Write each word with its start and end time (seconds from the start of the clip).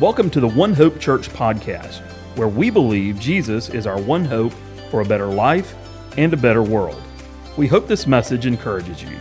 Welcome 0.00 0.30
to 0.30 0.38
the 0.38 0.46
One 0.46 0.74
Hope 0.74 1.00
Church 1.00 1.28
podcast, 1.28 2.02
where 2.36 2.46
we 2.46 2.70
believe 2.70 3.18
Jesus 3.18 3.68
is 3.68 3.84
our 3.84 4.00
one 4.00 4.24
hope 4.24 4.52
for 4.92 5.00
a 5.00 5.04
better 5.04 5.26
life 5.26 5.74
and 6.16 6.32
a 6.32 6.36
better 6.36 6.62
world. 6.62 7.02
We 7.56 7.66
hope 7.66 7.88
this 7.88 8.06
message 8.06 8.46
encourages 8.46 9.02
you. 9.02 9.18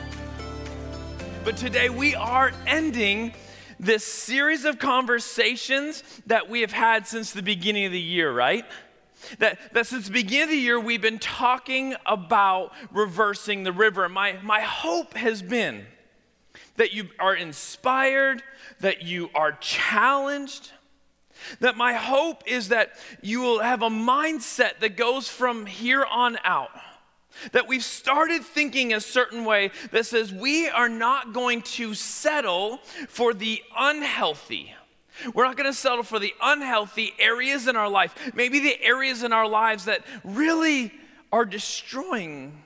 But 1.43 1.57
today 1.57 1.89
we 1.89 2.13
are 2.13 2.51
ending 2.67 3.33
this 3.79 4.03
series 4.03 4.65
of 4.65 4.77
conversations 4.77 6.03
that 6.27 6.47
we 6.47 6.61
have 6.61 6.73
had 6.73 7.07
since 7.07 7.31
the 7.31 7.41
beginning 7.41 7.85
of 7.87 7.91
the 7.91 7.99
year, 7.99 8.31
right? 8.31 8.63
That, 9.39 9.57
that 9.73 9.87
since 9.87 10.05
the 10.05 10.13
beginning 10.13 10.43
of 10.43 10.49
the 10.49 10.57
year, 10.57 10.79
we've 10.79 11.01
been 11.01 11.17
talking 11.17 11.95
about 12.05 12.71
reversing 12.91 13.63
the 13.63 13.71
river. 13.71 14.07
My, 14.09 14.37
my 14.43 14.61
hope 14.61 15.15
has 15.15 15.41
been 15.41 15.87
that 16.75 16.93
you 16.93 17.09
are 17.19 17.35
inspired, 17.35 18.43
that 18.79 19.03
you 19.03 19.29
are 19.33 19.53
challenged, 19.53 20.71
that 21.59 21.77
my 21.77 21.93
hope 21.93 22.43
is 22.45 22.69
that 22.69 22.91
you 23.21 23.41
will 23.41 23.59
have 23.59 23.81
a 23.81 23.89
mindset 23.89 24.79
that 24.79 24.97
goes 24.97 25.27
from 25.27 25.65
here 25.65 26.05
on 26.05 26.37
out. 26.43 26.71
That 27.51 27.67
we've 27.67 27.83
started 27.83 28.43
thinking 28.43 28.93
a 28.93 29.01
certain 29.01 29.45
way 29.45 29.69
that 29.91 30.07
says 30.07 30.33
we 30.33 30.67
are 30.69 30.89
not 30.89 31.33
going 31.33 31.61
to 31.63 31.93
settle 31.93 32.77
for 33.07 33.33
the 33.33 33.61
unhealthy. 33.77 34.73
We're 35.33 35.45
not 35.45 35.57
going 35.57 35.69
to 35.71 35.77
settle 35.77 36.03
for 36.03 36.19
the 36.19 36.33
unhealthy 36.41 37.13
areas 37.19 37.67
in 37.67 37.75
our 37.75 37.89
life, 37.89 38.31
maybe 38.33 38.59
the 38.59 38.81
areas 38.81 39.23
in 39.23 39.33
our 39.33 39.47
lives 39.47 39.85
that 39.85 40.03
really 40.23 40.91
are 41.31 41.45
destroying 41.45 42.63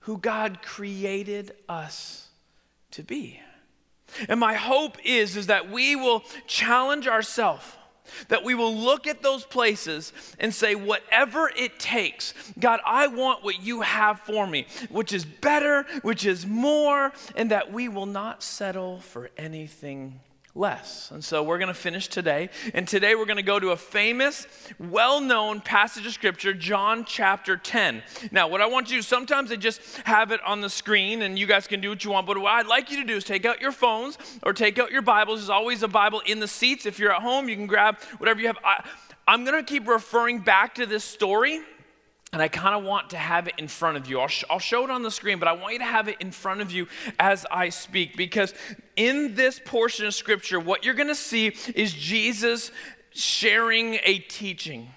who 0.00 0.18
God 0.18 0.62
created 0.62 1.52
us 1.68 2.28
to 2.92 3.02
be. 3.02 3.40
And 4.28 4.40
my 4.40 4.54
hope 4.54 4.96
is, 5.04 5.36
is 5.36 5.46
that 5.46 5.70
we 5.70 5.96
will 5.96 6.24
challenge 6.46 7.06
ourselves 7.06 7.64
that 8.28 8.44
we 8.44 8.54
will 8.54 8.74
look 8.74 9.06
at 9.06 9.22
those 9.22 9.44
places 9.44 10.12
and 10.38 10.54
say, 10.54 10.74
whatever 10.74 11.50
it 11.56 11.78
takes, 11.78 12.34
God, 12.58 12.80
I 12.84 13.06
want 13.06 13.44
what 13.44 13.62
you 13.62 13.82
have 13.82 14.20
for 14.20 14.46
me, 14.46 14.66
which 14.88 15.12
is 15.12 15.24
better, 15.24 15.84
which 16.02 16.26
is 16.26 16.46
more, 16.46 17.12
and 17.36 17.50
that 17.50 17.72
we 17.72 17.88
will 17.88 18.06
not 18.06 18.42
settle 18.42 19.00
for 19.00 19.30
anything 19.36 20.20
less. 20.54 21.10
And 21.10 21.24
so 21.24 21.42
we're 21.42 21.58
going 21.58 21.68
to 21.68 21.74
finish 21.74 22.08
today. 22.08 22.50
And 22.74 22.86
today 22.86 23.14
we're 23.14 23.26
going 23.26 23.36
to 23.36 23.42
go 23.42 23.60
to 23.60 23.70
a 23.70 23.76
famous, 23.76 24.46
well 24.78 25.20
known 25.20 25.60
passage 25.60 26.06
of 26.06 26.12
scripture, 26.12 26.52
John 26.52 27.04
chapter 27.04 27.56
10. 27.56 28.02
Now, 28.32 28.48
what 28.48 28.60
I 28.60 28.66
want 28.66 28.90
you 28.90 28.96
to 28.96 28.98
do, 28.98 29.02
sometimes 29.02 29.50
they 29.50 29.56
just 29.56 29.80
have 30.04 30.32
it 30.32 30.40
on 30.44 30.60
the 30.60 30.70
screen 30.70 31.22
and 31.22 31.38
you 31.38 31.46
guys 31.46 31.66
can 31.66 31.80
do 31.80 31.90
what 31.90 32.04
you 32.04 32.10
want. 32.10 32.26
But 32.26 32.38
what 32.38 32.52
I'd 32.52 32.66
like 32.66 32.90
you 32.90 33.00
to 33.00 33.06
do 33.06 33.16
is 33.16 33.24
take 33.24 33.44
out 33.44 33.60
your 33.60 33.72
phones 33.72 34.18
or 34.42 34.52
take 34.52 34.78
out 34.78 34.90
your 34.90 35.02
Bibles. 35.02 35.40
There's 35.40 35.50
always 35.50 35.82
a 35.82 35.88
Bible 35.88 36.20
in 36.26 36.40
the 36.40 36.48
seats. 36.48 36.86
If 36.86 36.98
you're 36.98 37.14
at 37.14 37.22
home, 37.22 37.48
you 37.48 37.56
can 37.56 37.66
grab 37.66 38.00
whatever 38.18 38.40
you 38.40 38.48
have. 38.48 38.58
I, 38.64 38.84
I'm 39.28 39.44
going 39.44 39.56
to 39.56 39.68
keep 39.68 39.86
referring 39.86 40.40
back 40.40 40.74
to 40.76 40.86
this 40.86 41.04
story 41.04 41.60
and 42.32 42.40
I 42.40 42.48
kind 42.48 42.76
of 42.76 42.84
want 42.84 43.10
to 43.10 43.16
have 43.16 43.48
it 43.48 43.54
in 43.58 43.66
front 43.66 43.96
of 43.96 44.08
you. 44.08 44.20
I'll, 44.20 44.28
sh- 44.28 44.44
I'll, 44.48 44.60
show 44.60 44.84
it 44.84 44.90
on 44.90 45.02
the 45.02 45.10
screen, 45.10 45.38
but 45.38 45.48
I 45.48 45.52
want 45.52 45.72
you 45.72 45.78
to 45.80 45.84
have 45.84 46.06
it 46.06 46.16
in 46.20 46.30
front 46.30 46.60
of 46.60 46.70
you 46.70 46.86
as 47.18 47.44
I 47.50 47.70
speak 47.70 48.16
because 48.16 48.54
in 48.96 49.34
this 49.34 49.60
portion 49.64 50.06
of 50.06 50.14
scripture, 50.14 50.60
what 50.60 50.84
you're 50.84 50.94
going 50.94 51.08
to 51.08 51.14
see 51.14 51.52
is 51.74 51.92
Jesus 51.92 52.70
sharing 53.12 53.98
a 54.04 54.18
teaching. 54.18 54.90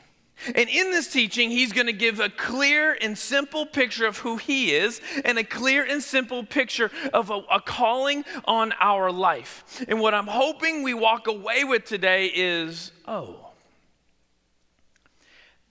And 0.56 0.70
in 0.70 0.92
this 0.92 1.12
teaching, 1.12 1.50
he's 1.50 1.72
going 1.72 1.88
to 1.88 1.94
give 1.94 2.20
a 2.20 2.30
clear 2.30 2.98
and 3.02 3.17
simple 3.17 3.66
picture 3.66 4.06
of 4.06 4.18
who 4.18 4.38
he 4.38 4.72
is 4.72 5.02
and 5.23 5.40
a 5.40 5.44
clear 5.44 5.84
and 5.84 6.03
simple 6.03 6.44
picture 6.44 6.92
of 7.14 7.30
a, 7.30 7.42
a 7.50 7.62
calling 7.62 8.25
on 8.45 8.73
our 8.80 9.12
life. 9.12 9.84
And 9.88 10.02
what 10.02 10.14
I'm 10.14 10.28
hoping 10.28 10.84
we 10.84 10.94
walk 10.94 11.28
away 11.28 11.64
with 11.64 11.86
today 11.86 12.28
is 12.28 12.92
oh, 13.08 13.52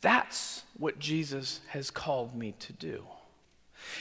that's 0.00 0.62
what 0.76 0.98
Jesus 0.98 1.60
has 1.68 1.90
called 1.90 2.34
me 2.34 2.54
to 2.60 2.72
do. 2.72 3.04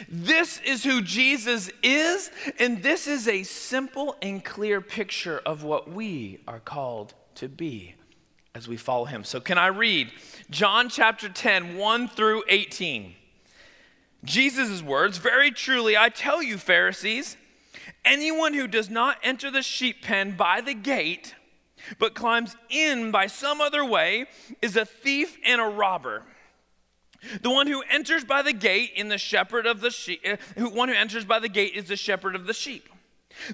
This 0.07 0.59
is 0.65 0.83
who 0.83 1.01
Jesus 1.01 1.71
is, 1.81 2.31
and 2.59 2.83
this 2.83 3.07
is 3.07 3.27
a 3.27 3.43
simple 3.43 4.15
and 4.21 4.43
clear 4.43 4.81
picture 4.81 5.41
of 5.45 5.63
what 5.63 5.89
we 5.89 6.39
are 6.47 6.59
called 6.59 7.13
to 7.35 7.49
be 7.49 7.95
as 8.53 8.67
we 8.67 8.77
follow 8.77 9.05
him. 9.05 9.23
So, 9.23 9.39
can 9.39 9.57
I 9.57 9.67
read 9.67 10.11
John 10.49 10.89
chapter 10.89 11.29
10, 11.29 11.77
1 11.77 12.07
through 12.09 12.43
18? 12.47 13.15
Jesus' 14.23 14.83
words 14.83 15.17
Very 15.17 15.51
truly, 15.51 15.97
I 15.97 16.09
tell 16.09 16.43
you, 16.43 16.57
Pharisees, 16.57 17.37
anyone 18.05 18.53
who 18.53 18.67
does 18.67 18.89
not 18.89 19.17
enter 19.23 19.49
the 19.49 19.63
sheep 19.63 20.03
pen 20.03 20.35
by 20.35 20.61
the 20.61 20.73
gate, 20.73 21.35
but 21.97 22.13
climbs 22.13 22.55
in 22.69 23.11
by 23.11 23.27
some 23.27 23.61
other 23.61 23.83
way, 23.83 24.25
is 24.61 24.75
a 24.75 24.85
thief 24.85 25.37
and 25.43 25.59
a 25.59 25.65
robber. 25.65 26.23
The 27.41 27.49
one 27.49 27.67
who 27.67 27.83
enters 27.89 28.25
by 28.25 28.41
the 28.41 28.53
gate 28.53 28.93
in 28.95 29.09
the 29.09 29.17
shepherd 29.17 29.65
of 29.65 29.81
the 29.81 29.91
sheep, 29.91 30.25
uh, 30.25 30.63
one 30.69 30.89
who 30.89 30.95
enters 30.95 31.25
by 31.25 31.39
the 31.39 31.49
gate 31.49 31.73
is 31.75 31.85
the 31.85 31.95
shepherd 31.95 32.35
of 32.35 32.47
the 32.47 32.53
sheep. 32.53 32.89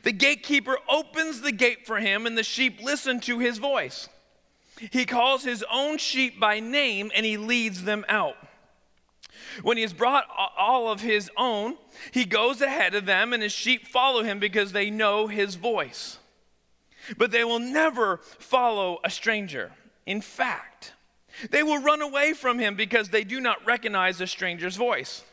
The 0.03 0.11
gatekeeper 0.11 0.77
opens 0.89 1.41
the 1.41 1.51
gate 1.51 1.85
for 1.85 1.99
him, 1.99 2.25
and 2.25 2.37
the 2.37 2.43
sheep 2.43 2.81
listen 2.81 3.19
to 3.21 3.39
his 3.39 3.57
voice. 3.57 4.09
He 4.91 5.05
calls 5.05 5.43
his 5.43 5.63
own 5.71 5.97
sheep 5.97 6.39
by 6.39 6.59
name 6.59 7.11
and 7.15 7.25
he 7.25 7.37
leads 7.37 7.83
them 7.83 8.05
out. 8.07 8.35
When 9.63 9.77
he 9.77 9.83
has 9.83 9.93
brought 9.93 10.25
all 10.57 10.91
of 10.91 11.01
his 11.01 11.31
own, 11.35 11.77
he 12.11 12.25
goes 12.25 12.61
ahead 12.61 12.93
of 12.93 13.05
them, 13.05 13.33
and 13.33 13.41
his 13.41 13.51
sheep 13.51 13.87
follow 13.87 14.23
him 14.23 14.39
because 14.39 14.71
they 14.71 14.91
know 14.91 15.27
his 15.27 15.55
voice. 15.55 16.19
But 17.17 17.31
they 17.31 17.43
will 17.43 17.59
never 17.59 18.17
follow 18.17 18.99
a 19.03 19.09
stranger. 19.09 19.71
In 20.05 20.21
fact, 20.21 20.66
they 21.51 21.63
will 21.63 21.79
run 21.79 22.01
away 22.01 22.33
from 22.33 22.59
him 22.59 22.75
because 22.75 23.09
they 23.09 23.23
do 23.23 23.39
not 23.39 23.65
recognize 23.65 24.19
a 24.21 24.27
stranger's 24.27 24.75
voice. 24.75 25.23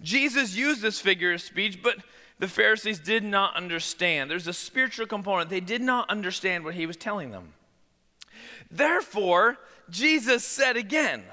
Jesus 0.00 0.54
used 0.54 0.80
this 0.80 1.00
figure 1.00 1.32
of 1.32 1.40
speech, 1.40 1.82
but 1.82 1.96
the 2.38 2.48
Pharisees 2.48 3.00
did 3.00 3.24
not 3.24 3.56
understand. 3.56 4.30
There's 4.30 4.46
a 4.46 4.52
spiritual 4.52 5.06
component. 5.06 5.50
They 5.50 5.60
did 5.60 5.82
not 5.82 6.08
understand 6.08 6.64
what 6.64 6.74
he 6.74 6.86
was 6.86 6.96
telling 6.96 7.30
them. 7.30 7.54
Therefore, 8.70 9.58
Jesus 9.90 10.44
said 10.44 10.76
again, 10.76 11.24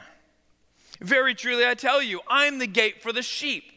Very 1.00 1.36
truly 1.36 1.66
I 1.66 1.76
tell 1.76 2.02
you, 2.02 2.22
I'm 2.28 2.58
the 2.58 2.68
gate 2.68 3.02
for 3.02 3.14
the 3.14 3.22
sheep. 3.22 3.72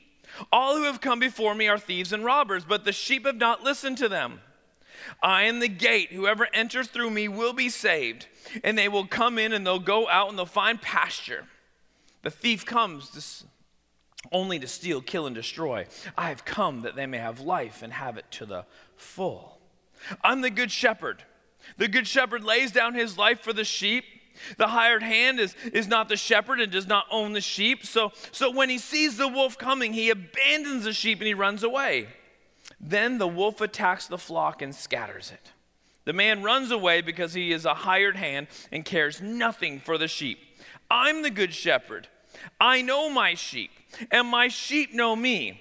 All 0.53 0.77
who 0.77 0.85
have 0.85 1.01
come 1.01 1.19
before 1.19 1.55
me 1.55 1.69
are 1.69 1.79
thieves 1.79 2.13
and 2.13 2.25
robbers, 2.25 2.65
but 2.65 2.85
the 2.85 2.93
sheep 2.93 3.27
have 3.27 3.37
not 3.37 3.63
listened 3.63 3.99
to 3.99 4.09
them. 4.09 4.41
I 5.23 5.45
am 5.45 5.61
the 5.61 5.69
gate. 5.69 6.13
Whoever 6.13 6.49
enters 6.53 6.89
through 6.89 7.11
me 7.11 7.29
will 7.29 7.53
be 7.53 7.69
saved. 7.69 8.27
And 8.65 8.77
they 8.77 8.89
will 8.89 9.07
come 9.07 9.39
in 9.39 9.53
and 9.53 9.67
they'll 9.67 9.79
go 9.79 10.09
out 10.09 10.29
and 10.29 10.39
they'll 10.39 10.47
find 10.47 10.81
pasture. 10.81 11.45
The 12.23 12.31
thief 12.31 12.67
comes 12.67 13.11
to, 13.11 13.47
only 14.33 14.59
to 14.59 14.67
steal, 14.67 15.01
kill, 15.01 15.27
and 15.27 15.35
destroy. 15.35 15.87
I 16.17 16.29
have 16.29 16.45
come 16.45 16.83
that 16.83 16.97
they 16.97 17.07
may 17.07 17.19
have 17.19 17.41
life 17.41 17.83
and 17.83 17.93
have 17.93 18.17
it 18.17 18.31
to 18.33 18.47
the 18.47 18.65
full. 18.97 19.59
I'm 20.23 20.41
the 20.41 20.51
good 20.51 20.71
shepherd. 20.71 21.23
The 21.77 21.89
good 21.89 22.07
shepherd 22.07 22.45
lays 22.45 22.73
down 22.73 22.95
his 22.95 23.19
life 23.19 23.41
for 23.41 23.53
the 23.53 23.65
sheep. 23.65 24.05
The 24.57 24.69
hired 24.69 25.03
hand 25.03 25.41
is, 25.41 25.55
is 25.73 25.89
not 25.89 26.09
the 26.09 26.17
shepherd 26.17 26.61
and 26.61 26.71
does 26.71 26.87
not 26.87 27.07
own 27.11 27.33
the 27.33 27.41
sheep. 27.41 27.85
So, 27.85 28.13
so 28.31 28.51
when 28.51 28.69
he 28.69 28.79
sees 28.79 29.17
the 29.17 29.29
wolf 29.29 29.59
coming, 29.59 29.93
he 29.93 30.11
abandons 30.11 30.85
the 30.85 30.93
sheep 30.93 31.19
and 31.19 31.27
he 31.27 31.35
runs 31.35 31.63
away. 31.63 32.09
Then 32.81 33.19
the 33.19 33.29
wolf 33.29 33.61
attacks 33.61 34.07
the 34.07 34.19
flock 34.19 34.63
and 34.63 34.75
scatters 34.75 35.31
it. 35.33 35.53
The 36.05 36.13
man 36.13 36.43
runs 36.43 36.71
away 36.71 37.03
because 37.03 37.35
he 37.35 37.53
is 37.53 37.65
a 37.65 37.75
hired 37.75 38.17
hand 38.17 38.47
and 38.73 38.85
cares 38.85 39.21
nothing 39.21 39.81
for 39.81 39.99
the 39.99 40.09
sheep. 40.09 40.39
I'm 40.91 41.23
the 41.23 41.31
good 41.31 41.53
shepherd. 41.53 42.09
I 42.61 42.83
know 42.83 43.11
my 43.11 43.35
sheep, 43.35 43.71
and 44.11 44.29
my 44.29 44.49
sheep 44.49 44.95
know 44.95 45.15
me. 45.17 45.61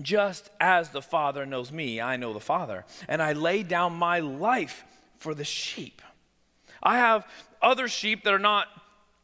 Just 0.00 0.50
as 0.60 0.90
the 0.90 1.02
Father 1.02 1.44
knows 1.44 1.70
me, 1.70 2.00
I 2.00 2.16
know 2.16 2.32
the 2.32 2.40
Father, 2.40 2.84
and 3.08 3.20
I 3.20 3.32
lay 3.32 3.62
down 3.62 3.94
my 3.94 4.20
life 4.20 4.84
for 5.18 5.34
the 5.34 5.44
sheep. 5.44 6.00
I 6.82 6.98
have 6.98 7.26
other 7.60 7.88
sheep 7.88 8.24
that 8.24 8.32
are 8.32 8.38
not 8.38 8.68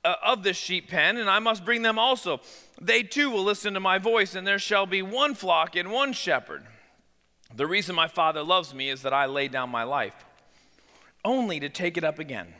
uh, 0.05 0.15
of 0.25 0.43
this 0.43 0.57
sheep 0.57 0.89
pen, 0.89 1.17
and 1.17 1.29
I 1.29 1.39
must 1.39 1.65
bring 1.65 1.83
them 1.83 1.99
also. 1.99 2.41
They 2.81 3.03
too 3.03 3.31
will 3.31 3.45
listen 3.45 3.75
to 3.75 3.81
my 3.81 3.99
voice, 3.99 4.35
and 4.35 4.47
there 4.47 4.59
shall 4.59 4.87
be 4.87 5.03
one 5.03 5.35
flock 5.35 5.75
and 5.75 5.91
one 5.91 6.13
shepherd. 6.13 6.65
The 7.59 7.67
reason 7.67 7.97
my 7.97 8.07
Father 8.07 8.45
loves 8.45 8.73
me 8.73 8.89
is 8.89 9.03
that 9.03 9.13
I 9.13 9.27
lay 9.27 9.49
down 9.49 9.69
my 9.69 9.83
life, 9.83 10.15
only 11.25 11.59
to 11.59 11.69
take 11.69 11.97
it 11.97 12.05
up 12.05 12.21
again. 12.21 12.55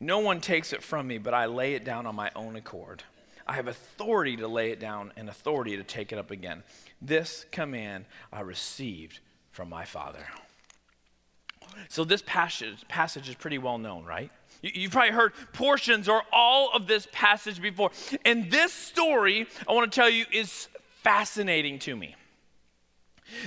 No 0.00 0.20
one 0.20 0.40
takes 0.40 0.72
it 0.72 0.82
from 0.82 1.06
me, 1.06 1.18
but 1.18 1.34
I 1.34 1.44
lay 1.44 1.74
it 1.74 1.84
down 1.84 2.06
on 2.06 2.14
my 2.14 2.30
own 2.34 2.56
accord. 2.56 3.02
I 3.46 3.52
have 3.52 3.68
authority 3.68 4.38
to 4.38 4.48
lay 4.48 4.70
it 4.70 4.80
down 4.80 5.12
and 5.18 5.28
authority 5.28 5.76
to 5.76 5.82
take 5.82 6.12
it 6.14 6.18
up 6.18 6.30
again. 6.30 6.62
This 7.02 7.44
command 7.52 8.06
I 8.32 8.40
received 8.40 9.18
from 9.50 9.68
my 9.68 9.84
Father. 9.84 10.24
So, 11.90 12.04
this 12.04 12.22
passage, 12.24 12.88
passage 12.88 13.28
is 13.28 13.34
pretty 13.34 13.58
well 13.58 13.76
known, 13.76 14.06
right? 14.06 14.30
You've 14.62 14.92
probably 14.92 15.12
heard 15.12 15.34
portions 15.52 16.08
or 16.08 16.22
all 16.32 16.70
of 16.72 16.86
this 16.86 17.06
passage 17.12 17.60
before. 17.60 17.90
And 18.24 18.50
this 18.50 18.72
story, 18.72 19.46
I 19.68 19.74
want 19.74 19.92
to 19.92 19.94
tell 19.94 20.08
you, 20.08 20.24
is 20.32 20.68
fascinating 21.02 21.78
to 21.80 21.94
me. 21.94 22.14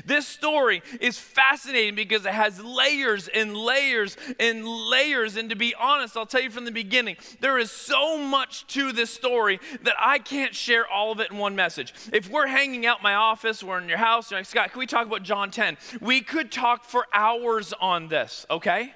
This 0.06 0.28
story 0.28 0.82
is 1.00 1.18
fascinating 1.18 1.96
because 1.96 2.26
it 2.26 2.34
has 2.34 2.62
layers 2.64 3.28
and 3.28 3.56
layers 3.56 4.18
and 4.40 4.66
layers. 4.66 5.38
And 5.38 5.50
to 5.50 5.56
be 5.56 5.76
honest, 5.76 6.18
I'll 6.18 6.26
tell 6.26 6.42
you 6.42 6.50
from 6.50 6.66
the 6.66 6.72
beginning, 6.72 7.18
there 7.40 7.58
is 7.58 7.72
so 7.72 8.18
much 8.18 8.68
to 8.68 8.92
this 8.92 9.10
story 9.10 9.60
that 9.84 9.96
I 10.00 10.20
can't 10.20 10.56
share 10.56 10.88
all 10.88 11.12
of 11.12 11.20
it 11.20 11.32
in 11.32 11.38
one 11.38 11.56
message. 11.56 11.94
If 12.12 12.30
we're 12.30 12.48
hanging 12.48 12.86
out 12.86 13.04
my 13.04 13.16
office, 13.16 13.64
we're 13.64 13.80
in 13.80 13.90
your 13.90 13.98
house, 13.98 14.32
you're 14.32 14.40
like, 14.40 14.48
Scott, 14.48 14.72
can 14.72 14.80
we 14.80 14.88
talk 14.88 15.06
about 15.06 15.24
John 15.24 15.52
10? 15.52 15.78
We 16.02 16.22
could 16.22 16.52
talk 16.52 16.84
for 16.84 17.06
hours 17.14 17.74
on 17.80 18.08
this, 18.08 18.46
okay? 18.50 18.94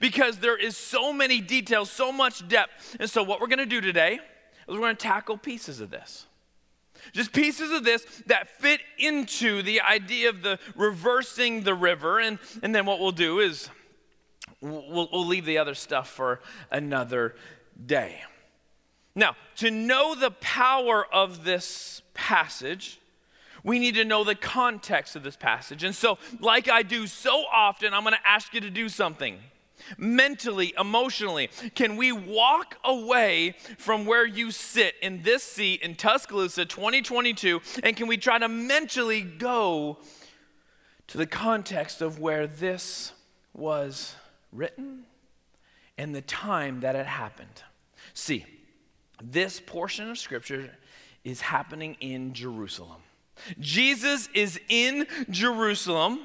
Because 0.00 0.38
there 0.38 0.56
is 0.56 0.76
so 0.76 1.12
many 1.12 1.40
details, 1.40 1.90
so 1.90 2.10
much 2.10 2.46
depth. 2.48 2.96
And 2.98 3.08
so, 3.08 3.22
what 3.22 3.40
we're 3.40 3.46
going 3.46 3.58
to 3.60 3.66
do 3.66 3.80
today 3.80 4.14
is 4.14 4.74
we're 4.74 4.80
going 4.80 4.96
to 4.96 5.02
tackle 5.02 5.38
pieces 5.38 5.80
of 5.80 5.90
this. 5.90 6.26
Just 7.12 7.32
pieces 7.32 7.70
of 7.70 7.84
this 7.84 8.04
that 8.26 8.48
fit 8.48 8.80
into 8.98 9.62
the 9.62 9.80
idea 9.80 10.28
of 10.28 10.42
the 10.42 10.58
reversing 10.76 11.62
the 11.62 11.74
river. 11.74 12.18
And, 12.18 12.38
and 12.62 12.74
then 12.74 12.86
what 12.86 13.00
we'll 13.00 13.12
do 13.12 13.40
is 13.40 13.68
we'll, 14.60 15.08
we'll 15.12 15.26
leave 15.26 15.44
the 15.44 15.58
other 15.58 15.74
stuff 15.74 16.08
for 16.08 16.40
another 16.70 17.34
day. 17.84 18.22
Now, 19.14 19.36
to 19.56 19.70
know 19.70 20.14
the 20.14 20.30
power 20.30 21.04
of 21.12 21.44
this 21.44 22.02
passage, 22.14 23.00
we 23.64 23.78
need 23.78 23.96
to 23.96 24.04
know 24.04 24.22
the 24.22 24.34
context 24.34 25.16
of 25.16 25.22
this 25.22 25.36
passage. 25.36 25.82
And 25.82 25.94
so, 25.94 26.18
like 26.40 26.68
I 26.68 26.82
do 26.82 27.06
so 27.06 27.44
often, 27.52 27.92
I'm 27.92 28.02
going 28.02 28.14
to 28.14 28.28
ask 28.28 28.54
you 28.54 28.60
to 28.60 28.70
do 28.70 28.88
something 28.88 29.38
mentally, 29.96 30.74
emotionally? 30.78 31.50
Can 31.74 31.96
we 31.96 32.12
walk 32.12 32.76
away 32.84 33.54
from 33.78 34.04
where 34.04 34.26
you 34.26 34.50
sit 34.50 34.94
in 35.02 35.22
this 35.22 35.42
seat 35.42 35.82
in 35.82 35.94
Tuscaloosa 35.94 36.64
2022 36.64 37.60
and 37.82 37.96
can 37.96 38.06
we 38.06 38.16
try 38.16 38.38
to 38.38 38.48
mentally 38.48 39.22
go 39.22 39.98
to 41.08 41.18
the 41.18 41.26
context 41.26 42.02
of 42.02 42.18
where 42.18 42.46
this 42.46 43.12
was 43.54 44.14
written 44.52 45.04
and 45.96 46.14
the 46.14 46.22
time 46.22 46.80
that 46.80 46.94
it 46.94 47.06
happened? 47.06 47.62
See, 48.14 48.44
this 49.22 49.60
portion 49.64 50.10
of 50.10 50.18
scripture 50.18 50.70
is 51.24 51.40
happening 51.40 51.96
in 52.00 52.32
Jerusalem. 52.32 53.02
Jesus 53.60 54.28
is 54.34 54.60
in 54.68 55.06
Jerusalem 55.30 56.20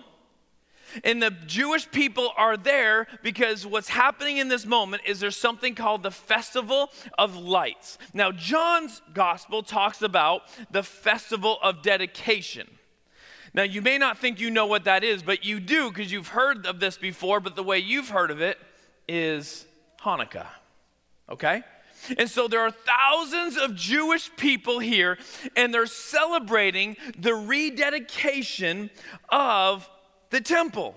and 1.03 1.21
the 1.21 1.31
Jewish 1.45 1.89
people 1.91 2.31
are 2.37 2.57
there 2.57 3.07
because 3.21 3.65
what's 3.65 3.89
happening 3.89 4.37
in 4.37 4.47
this 4.47 4.65
moment 4.65 5.03
is 5.05 5.19
there's 5.19 5.37
something 5.37 5.75
called 5.75 6.03
the 6.03 6.11
Festival 6.11 6.89
of 7.17 7.35
Lights. 7.35 7.97
Now, 8.13 8.31
John's 8.31 9.01
gospel 9.13 9.63
talks 9.63 10.01
about 10.01 10.43
the 10.71 10.83
Festival 10.83 11.57
of 11.61 11.81
Dedication. 11.81 12.67
Now, 13.53 13.63
you 13.63 13.81
may 13.81 13.97
not 13.97 14.17
think 14.17 14.39
you 14.39 14.49
know 14.49 14.65
what 14.65 14.85
that 14.85 15.03
is, 15.03 15.21
but 15.21 15.45
you 15.45 15.59
do 15.59 15.89
because 15.89 16.11
you've 16.11 16.29
heard 16.29 16.65
of 16.65 16.79
this 16.79 16.97
before, 16.97 17.39
but 17.39 17.55
the 17.55 17.63
way 17.63 17.77
you've 17.77 18.09
heard 18.09 18.31
of 18.31 18.41
it 18.41 18.57
is 19.07 19.65
Hanukkah. 20.01 20.47
Okay? 21.29 21.61
And 22.17 22.29
so 22.29 22.47
there 22.47 22.61
are 22.61 22.71
thousands 22.71 23.57
of 23.57 23.75
Jewish 23.75 24.35
people 24.35 24.79
here, 24.79 25.17
and 25.55 25.73
they're 25.73 25.85
celebrating 25.85 26.97
the 27.17 27.33
rededication 27.33 28.89
of 29.29 29.87
the 30.33 30.41
temple. 30.41 30.95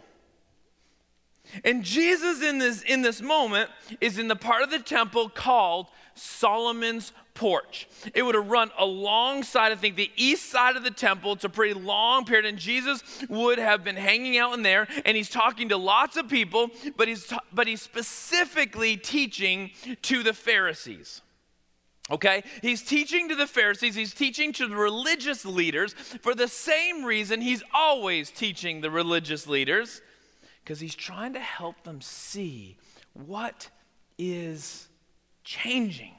And 1.62 1.84
Jesus 1.84 2.42
in 2.42 2.58
this, 2.58 2.82
in 2.82 3.02
this 3.02 3.20
moment 3.20 3.70
is 4.00 4.18
in 4.18 4.28
the 4.28 4.34
part 4.34 4.62
of 4.62 4.70
the 4.70 4.78
temple 4.78 5.28
called 5.28 5.88
Solomon's 6.14 7.12
porch. 7.34 7.86
It 8.14 8.22
would 8.22 8.34
have 8.34 8.48
run 8.48 8.70
alongside, 8.78 9.72
I 9.72 9.74
think, 9.74 9.94
the 9.94 10.10
east 10.16 10.46
side 10.46 10.74
of 10.74 10.84
the 10.84 10.90
temple. 10.90 11.34
It's 11.34 11.44
a 11.44 11.50
pretty 11.50 11.74
long 11.74 12.24
period, 12.24 12.46
and 12.46 12.58
Jesus 12.58 13.02
would 13.28 13.58
have 13.58 13.84
been 13.84 13.96
hanging 13.96 14.38
out 14.38 14.54
in 14.54 14.62
there, 14.62 14.88
and 15.04 15.14
he's 15.14 15.28
talking 15.28 15.68
to 15.68 15.76
lots 15.76 16.16
of 16.16 16.28
people, 16.28 16.70
but 16.96 17.06
he's, 17.06 17.26
ta- 17.26 17.44
but 17.52 17.66
he's 17.66 17.82
specifically 17.82 18.96
teaching 18.96 19.70
to 20.00 20.22
the 20.22 20.32
Pharisees. 20.32 21.20
Okay? 22.10 22.44
He's 22.62 22.82
teaching 22.82 23.28
to 23.28 23.34
the 23.34 23.46
Pharisees, 23.46 23.94
he's 23.94 24.14
teaching 24.14 24.52
to 24.54 24.68
the 24.68 24.76
religious 24.76 25.44
leaders 25.44 25.92
for 25.92 26.34
the 26.34 26.48
same 26.48 27.04
reason 27.04 27.40
he's 27.40 27.64
always 27.74 28.30
teaching 28.30 28.80
the 28.80 28.90
religious 28.90 29.46
leaders, 29.46 30.00
because 30.62 30.80
he's 30.80 30.94
trying 30.94 31.32
to 31.32 31.40
help 31.40 31.82
them 31.82 32.00
see 32.00 32.76
what 33.12 33.70
is 34.18 34.88
changing. 35.44 36.14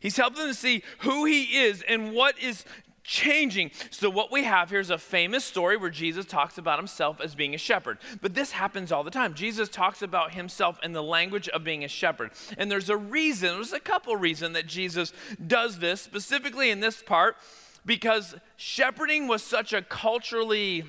He's 0.00 0.16
helping 0.16 0.44
them 0.44 0.54
see 0.54 0.82
who 1.00 1.24
he 1.26 1.58
is 1.58 1.82
and 1.86 2.12
what 2.12 2.38
is 2.38 2.64
changing. 3.02 3.70
So, 3.90 4.10
what 4.10 4.30
we 4.30 4.44
have 4.44 4.70
here 4.70 4.80
is 4.80 4.90
a 4.90 4.98
famous 4.98 5.44
story 5.44 5.76
where 5.76 5.90
Jesus 5.90 6.26
talks 6.26 6.58
about 6.58 6.78
himself 6.78 7.20
as 7.20 7.34
being 7.34 7.54
a 7.54 7.58
shepherd. 7.58 7.98
But 8.20 8.34
this 8.34 8.52
happens 8.52 8.92
all 8.92 9.04
the 9.04 9.10
time. 9.10 9.34
Jesus 9.34 9.68
talks 9.68 10.02
about 10.02 10.34
himself 10.34 10.78
in 10.82 10.92
the 10.92 11.02
language 11.02 11.48
of 11.48 11.64
being 11.64 11.84
a 11.84 11.88
shepherd. 11.88 12.32
And 12.58 12.70
there's 12.70 12.90
a 12.90 12.96
reason, 12.96 13.54
there's 13.54 13.72
a 13.72 13.80
couple 13.80 14.14
reasons 14.16 14.54
that 14.54 14.66
Jesus 14.66 15.12
does 15.46 15.78
this, 15.78 16.00
specifically 16.00 16.70
in 16.70 16.80
this 16.80 17.02
part, 17.02 17.36
because 17.84 18.34
shepherding 18.56 19.28
was 19.28 19.42
such 19.42 19.72
a 19.72 19.82
culturally 19.82 20.84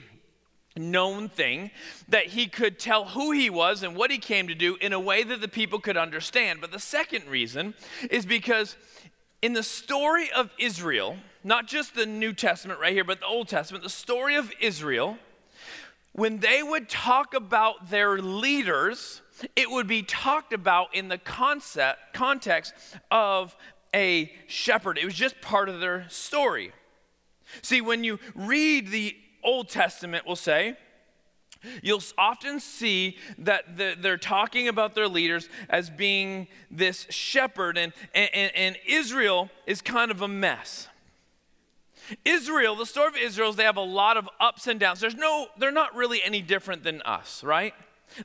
known 0.77 1.27
thing 1.27 1.69
that 2.07 2.27
he 2.27 2.47
could 2.47 2.79
tell 2.79 3.05
who 3.05 3.31
he 3.31 3.49
was 3.49 3.83
and 3.83 3.95
what 3.95 4.09
he 4.09 4.17
came 4.17 4.47
to 4.47 4.55
do 4.55 4.77
in 4.79 4.93
a 4.93 4.99
way 4.99 5.23
that 5.23 5.41
the 5.41 5.47
people 5.47 5.79
could 5.79 5.97
understand. 5.97 6.61
But 6.61 6.71
the 6.71 6.79
second 6.79 7.27
reason 7.27 7.73
is 8.09 8.25
because 8.25 8.77
in 9.41 9.53
the 9.53 9.63
story 9.63 10.31
of 10.31 10.51
Israel, 10.59 11.17
not 11.43 11.67
just 11.67 11.95
the 11.95 12.05
New 12.05 12.33
Testament 12.33 12.79
right 12.79 12.93
here, 12.93 13.03
but 13.03 13.19
the 13.19 13.25
Old 13.25 13.47
Testament, 13.47 13.83
the 13.83 13.89
story 13.89 14.35
of 14.35 14.51
Israel, 14.59 15.17
when 16.13 16.39
they 16.39 16.61
would 16.61 16.89
talk 16.89 17.33
about 17.33 17.89
their 17.89 18.19
leaders, 18.19 19.21
it 19.55 19.69
would 19.69 19.88
be 19.88 20.03
talked 20.03 20.53
about 20.53 20.93
in 20.93 21.07
the 21.07 21.17
concept, 21.17 22.13
context 22.13 22.73
of 23.09 23.55
a 23.93 24.31
shepherd. 24.47 24.97
It 24.97 25.05
was 25.05 25.13
just 25.13 25.39
part 25.41 25.69
of 25.69 25.79
their 25.79 26.07
story. 26.09 26.71
See, 27.61 27.81
when 27.81 28.03
you 28.03 28.19
read 28.35 28.89
the 28.89 29.15
Old 29.44 29.69
Testament, 29.69 30.25
we'll 30.25 30.35
say, 30.35 30.77
You'll 31.81 32.03
often 32.17 32.59
see 32.59 33.17
that 33.37 33.77
the, 33.77 33.95
they're 33.99 34.17
talking 34.17 34.67
about 34.67 34.95
their 34.95 35.07
leaders 35.07 35.49
as 35.69 35.89
being 35.89 36.47
this 36.69 37.07
shepherd, 37.09 37.77
and, 37.77 37.93
and, 38.13 38.51
and 38.55 38.77
Israel 38.85 39.49
is 39.65 39.81
kind 39.81 40.11
of 40.11 40.21
a 40.21 40.27
mess. 40.27 40.87
Israel, 42.25 42.75
the 42.75 42.85
story 42.85 43.07
of 43.07 43.17
Israel 43.17 43.49
is 43.51 43.55
they 43.55 43.63
have 43.63 43.77
a 43.77 43.81
lot 43.81 44.17
of 44.17 44.27
ups 44.39 44.67
and 44.67 44.79
downs. 44.79 44.99
There's 44.99 45.15
no, 45.15 45.47
they're 45.57 45.71
not 45.71 45.95
really 45.95 46.21
any 46.23 46.41
different 46.41 46.83
than 46.83 47.01
us, 47.03 47.44
right? 47.44 47.73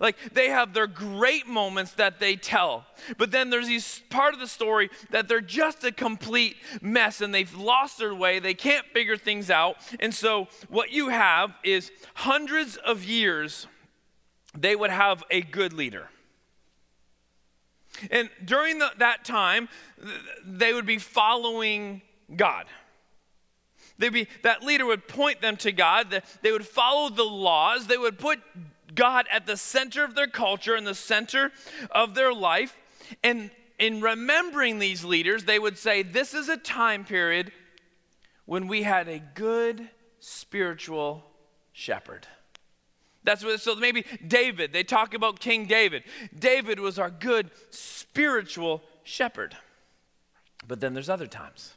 Like 0.00 0.16
they 0.32 0.48
have 0.48 0.72
their 0.72 0.86
great 0.86 1.46
moments 1.46 1.92
that 1.92 2.18
they 2.20 2.36
tell, 2.36 2.86
but 3.18 3.30
then 3.30 3.50
there's 3.50 3.66
these 3.66 4.02
part 4.10 4.34
of 4.34 4.40
the 4.40 4.46
story 4.46 4.90
that 5.10 5.28
they're 5.28 5.40
just 5.40 5.84
a 5.84 5.92
complete 5.92 6.56
mess 6.80 7.20
and 7.20 7.34
they've 7.34 7.54
lost 7.54 7.98
their 7.98 8.14
way. 8.14 8.38
They 8.38 8.54
can't 8.54 8.86
figure 8.86 9.16
things 9.16 9.50
out. 9.50 9.76
And 10.00 10.14
so 10.14 10.48
what 10.68 10.90
you 10.90 11.08
have 11.08 11.54
is 11.64 11.90
hundreds 12.14 12.76
of 12.76 13.04
years 13.04 13.66
they 14.56 14.74
would 14.74 14.90
have 14.90 15.22
a 15.30 15.42
good 15.42 15.72
leader. 15.72 16.08
And 18.10 18.28
during 18.44 18.78
the, 18.78 18.90
that 18.98 19.24
time, 19.24 19.68
they 20.44 20.72
would 20.72 20.86
be 20.86 20.98
following 20.98 22.02
God. 22.34 22.66
They'd 23.98 24.12
be, 24.12 24.28
that 24.42 24.62
leader 24.62 24.84
would 24.84 25.08
point 25.08 25.40
them 25.40 25.56
to 25.58 25.72
God. 25.72 26.22
They 26.42 26.52
would 26.52 26.66
follow 26.66 27.08
the 27.08 27.24
laws. 27.24 27.86
They 27.86 27.96
would 27.96 28.18
put 28.18 28.40
God 28.96 29.26
at 29.30 29.46
the 29.46 29.56
center 29.56 30.04
of 30.04 30.14
their 30.16 30.26
culture 30.26 30.74
and 30.74 30.86
the 30.86 30.94
center 30.94 31.52
of 31.92 32.14
their 32.14 32.32
life. 32.32 32.76
And 33.22 33.50
in 33.78 34.00
remembering 34.00 34.78
these 34.78 35.04
leaders, 35.04 35.44
they 35.44 35.58
would 35.58 35.78
say, 35.78 36.02
This 36.02 36.34
is 36.34 36.48
a 36.48 36.56
time 36.56 37.04
period 37.04 37.52
when 38.46 38.66
we 38.66 38.82
had 38.82 39.06
a 39.06 39.20
good 39.34 39.88
spiritual 40.18 41.24
shepherd. 41.72 42.26
That's 43.22 43.44
what, 43.44 43.60
so 43.60 43.74
maybe 43.74 44.04
David, 44.26 44.72
they 44.72 44.84
talk 44.84 45.12
about 45.14 45.40
King 45.40 45.66
David. 45.66 46.04
David 46.36 46.78
was 46.78 46.98
our 46.98 47.10
good 47.10 47.50
spiritual 47.70 48.82
shepherd. 49.02 49.56
But 50.66 50.80
then 50.80 50.94
there's 50.94 51.08
other 51.08 51.26
times 51.26 51.75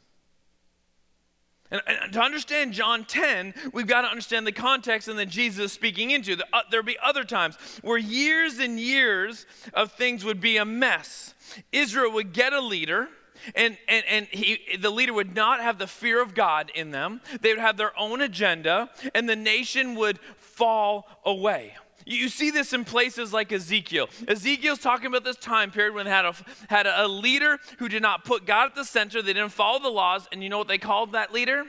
and, 1.71 1.81
and, 1.85 2.13
to 2.13 2.21
understand 2.21 2.73
John 2.73 3.05
10, 3.05 3.53
we've 3.73 3.87
got 3.87 4.01
to 4.01 4.07
understand 4.07 4.47
the 4.47 4.51
context 4.51 5.07
and 5.07 5.19
that 5.19 5.27
Jesus 5.29 5.71
speaking 5.71 6.11
into. 6.11 6.35
The, 6.35 6.45
uh, 6.51 6.61
there'll 6.71 6.85
be 6.85 6.97
other 7.03 7.23
times 7.23 7.57
where 7.81 7.97
years 7.97 8.59
and 8.59 8.79
years 8.79 9.45
of 9.73 9.91
things 9.91 10.25
would 10.25 10.41
be 10.41 10.57
a 10.57 10.65
mess. 10.65 11.33
Israel 11.71 12.11
would 12.13 12.33
get 12.33 12.53
a 12.53 12.61
leader, 12.61 13.07
and, 13.55 13.77
and, 13.87 14.03
and 14.07 14.27
he, 14.27 14.77
the 14.77 14.89
leader 14.89 15.13
would 15.13 15.35
not 15.35 15.61
have 15.61 15.77
the 15.77 15.87
fear 15.87 16.21
of 16.21 16.33
God 16.33 16.71
in 16.73 16.91
them. 16.91 17.21
They 17.41 17.53
would 17.53 17.61
have 17.61 17.77
their 17.77 17.97
own 17.97 18.21
agenda, 18.21 18.89
and 19.13 19.29
the 19.29 19.35
nation 19.35 19.95
would 19.95 20.19
fall 20.37 21.07
away. 21.23 21.75
You 22.09 22.27
see 22.27 22.49
this 22.49 22.73
in 22.73 22.85
places 22.85 23.31
like 23.31 23.51
Ezekiel. 23.51 24.09
Ezekiel's 24.27 24.79
talking 24.79 25.05
about 25.05 25.23
this 25.23 25.35
time 25.35 25.69
period 25.69 25.93
when 25.93 26.05
they 26.05 26.11
had 26.11 26.25
a, 26.25 26.33
had 26.67 26.87
a 26.87 27.07
leader 27.07 27.59
who 27.77 27.87
did 27.87 28.01
not 28.01 28.25
put 28.25 28.47
God 28.47 28.65
at 28.65 28.75
the 28.75 28.83
center, 28.83 29.21
they 29.21 29.33
didn't 29.33 29.51
follow 29.51 29.77
the 29.77 29.89
laws, 29.89 30.27
and 30.31 30.41
you 30.41 30.49
know 30.49 30.57
what 30.57 30.67
they 30.67 30.79
called 30.79 31.11
that 31.11 31.31
leader? 31.31 31.65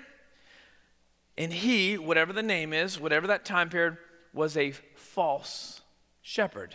And 1.37 1.53
he, 1.53 1.99
whatever 1.99 2.33
the 2.33 2.43
name 2.43 2.73
is, 2.73 2.99
whatever 2.99 3.27
that 3.27 3.45
time 3.45 3.69
period, 3.69 3.99
was 4.33 4.57
a 4.57 4.71
false 4.95 5.83
shepherd. 6.23 6.75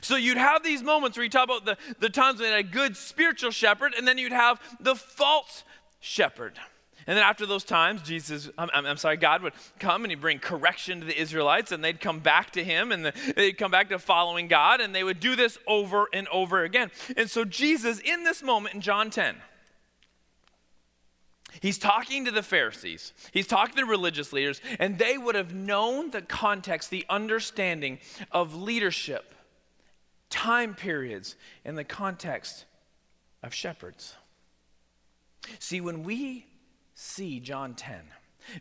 So 0.00 0.14
you'd 0.14 0.38
have 0.38 0.62
these 0.62 0.84
moments 0.84 1.16
where 1.16 1.24
you 1.24 1.30
talk 1.30 1.44
about 1.44 1.64
the, 1.64 1.76
the 1.98 2.10
times 2.10 2.38
when 2.38 2.50
they 2.50 2.56
had 2.56 2.64
a 2.64 2.68
good 2.68 2.96
spiritual 2.96 3.50
shepherd, 3.50 3.94
and 3.98 4.06
then 4.06 4.18
you'd 4.18 4.30
have 4.30 4.60
the 4.78 4.94
false 4.94 5.64
shepherd. 5.98 6.60
And 7.08 7.16
then 7.16 7.24
after 7.24 7.46
those 7.46 7.64
times, 7.64 8.02
Jesus, 8.02 8.50
I'm, 8.58 8.68
I'm, 8.74 8.98
sorry, 8.98 9.16
God 9.16 9.40
would 9.40 9.54
come 9.78 10.04
and 10.04 10.12
he'd 10.12 10.20
bring 10.20 10.38
correction 10.38 11.00
to 11.00 11.06
the 11.06 11.18
Israelites, 11.18 11.72
and 11.72 11.82
they'd 11.82 12.02
come 12.02 12.18
back 12.18 12.50
to 12.50 12.62
him, 12.62 12.92
and 12.92 13.02
the, 13.02 13.32
they'd 13.34 13.56
come 13.56 13.70
back 13.70 13.88
to 13.88 13.98
following 13.98 14.46
God, 14.46 14.82
and 14.82 14.94
they 14.94 15.02
would 15.02 15.18
do 15.18 15.34
this 15.34 15.56
over 15.66 16.08
and 16.12 16.28
over 16.28 16.64
again. 16.64 16.90
And 17.16 17.30
so 17.30 17.46
Jesus, 17.46 17.98
in 18.00 18.24
this 18.24 18.42
moment 18.42 18.74
in 18.74 18.82
John 18.82 19.08
10, 19.08 19.36
He's 21.62 21.78
talking 21.78 22.26
to 22.26 22.30
the 22.30 22.42
Pharisees. 22.42 23.14
He's 23.32 23.46
talking 23.46 23.76
to 23.76 23.86
religious 23.86 24.34
leaders, 24.34 24.60
and 24.78 24.98
they 24.98 25.16
would 25.16 25.34
have 25.34 25.54
known 25.54 26.10
the 26.10 26.20
context, 26.20 26.90
the 26.90 27.06
understanding 27.08 28.00
of 28.30 28.54
leadership, 28.54 29.34
time 30.28 30.74
periods, 30.74 31.36
in 31.64 31.74
the 31.74 31.84
context 31.84 32.66
of 33.42 33.54
shepherds. 33.54 34.14
See, 35.58 35.80
when 35.80 36.02
we 36.02 36.47
see 36.98 37.38
John 37.38 37.74
10, 37.74 38.00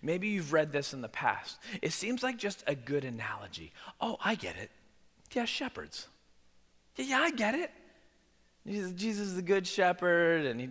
maybe 0.04 0.28
you've 0.28 0.54
read 0.54 0.72
this 0.72 0.94
in 0.94 1.02
the 1.02 1.10
past, 1.10 1.58
it 1.82 1.92
seems 1.92 2.22
like 2.22 2.38
just 2.38 2.64
a 2.68 2.76
good 2.76 3.04
analogy. 3.04 3.74
Oh, 4.00 4.18
I 4.24 4.36
get 4.36 4.56
it. 4.58 4.70
Yeah, 5.34 5.46
shepherds. 5.46 6.08
Yeah, 6.96 7.06
yeah 7.06 7.20
I 7.20 7.32
get 7.32 7.56
it. 7.56 7.72
Jesus 8.96 9.28
is 9.28 9.36
the 9.36 9.42
good 9.42 9.66
shepherd, 9.66 10.46
and 10.46 10.60
he, 10.60 10.70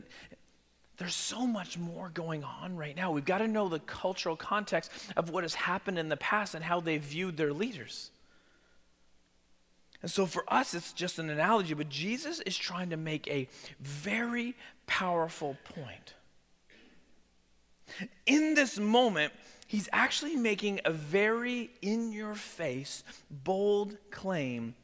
there's 0.98 1.14
so 1.14 1.44
much 1.44 1.76
more 1.76 2.08
going 2.10 2.44
on 2.44 2.76
right 2.76 2.94
now. 2.94 3.10
We've 3.10 3.24
got 3.24 3.38
to 3.38 3.48
know 3.48 3.68
the 3.68 3.80
cultural 3.80 4.36
context 4.36 4.92
of 5.16 5.30
what 5.30 5.42
has 5.42 5.54
happened 5.54 5.98
in 5.98 6.08
the 6.08 6.16
past 6.16 6.54
and 6.54 6.62
how 6.62 6.80
they 6.80 6.98
viewed 6.98 7.36
their 7.36 7.52
leaders. 7.52 8.10
And 10.02 10.10
so 10.10 10.24
for 10.26 10.44
us, 10.46 10.72
it's 10.72 10.92
just 10.92 11.18
an 11.18 11.30
analogy, 11.30 11.74
but 11.74 11.88
Jesus 11.88 12.38
is 12.40 12.56
trying 12.56 12.90
to 12.90 12.96
make 12.96 13.26
a 13.28 13.48
very 13.80 14.54
powerful 14.86 15.56
point. 15.74 16.14
In 18.26 18.54
this 18.54 18.78
moment, 18.78 19.32
he's 19.66 19.88
actually 19.92 20.36
making 20.36 20.80
a 20.84 20.90
very 20.90 21.70
in 21.82 22.12
your 22.12 22.34
face, 22.34 23.04
bold 23.30 23.96
claim 24.10 24.74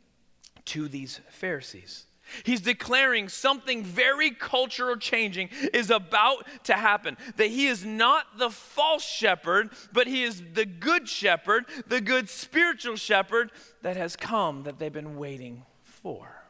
to 0.67 0.89
these 0.89 1.21
Pharisees. 1.31 2.07
He's 2.45 2.61
declaring 2.61 3.29
something 3.29 3.83
very 3.85 4.31
cultural 4.31 4.97
changing 4.97 5.51
is 5.75 5.91
about 5.91 6.47
to 6.65 6.75
happen. 6.75 7.17
That 7.37 7.49
he 7.49 7.67
is 7.67 7.85
not 7.85 8.39
the 8.39 8.51
false 8.51 9.05
shepherd, 9.05 9.71
but 9.93 10.07
he 10.07 10.23
is 10.23 10.43
the 10.55 10.65
good 10.65 11.09
shepherd, 11.09 11.67
the 11.87 12.01
good 12.01 12.29
spiritual 12.29 12.97
shepherd 12.97 13.51
that 13.83 13.97
has 13.97 14.17
come 14.17 14.63
that 14.63 14.79
they've 14.79 14.93
been 14.93 15.17
waiting 15.17 15.65
for. 15.83 16.42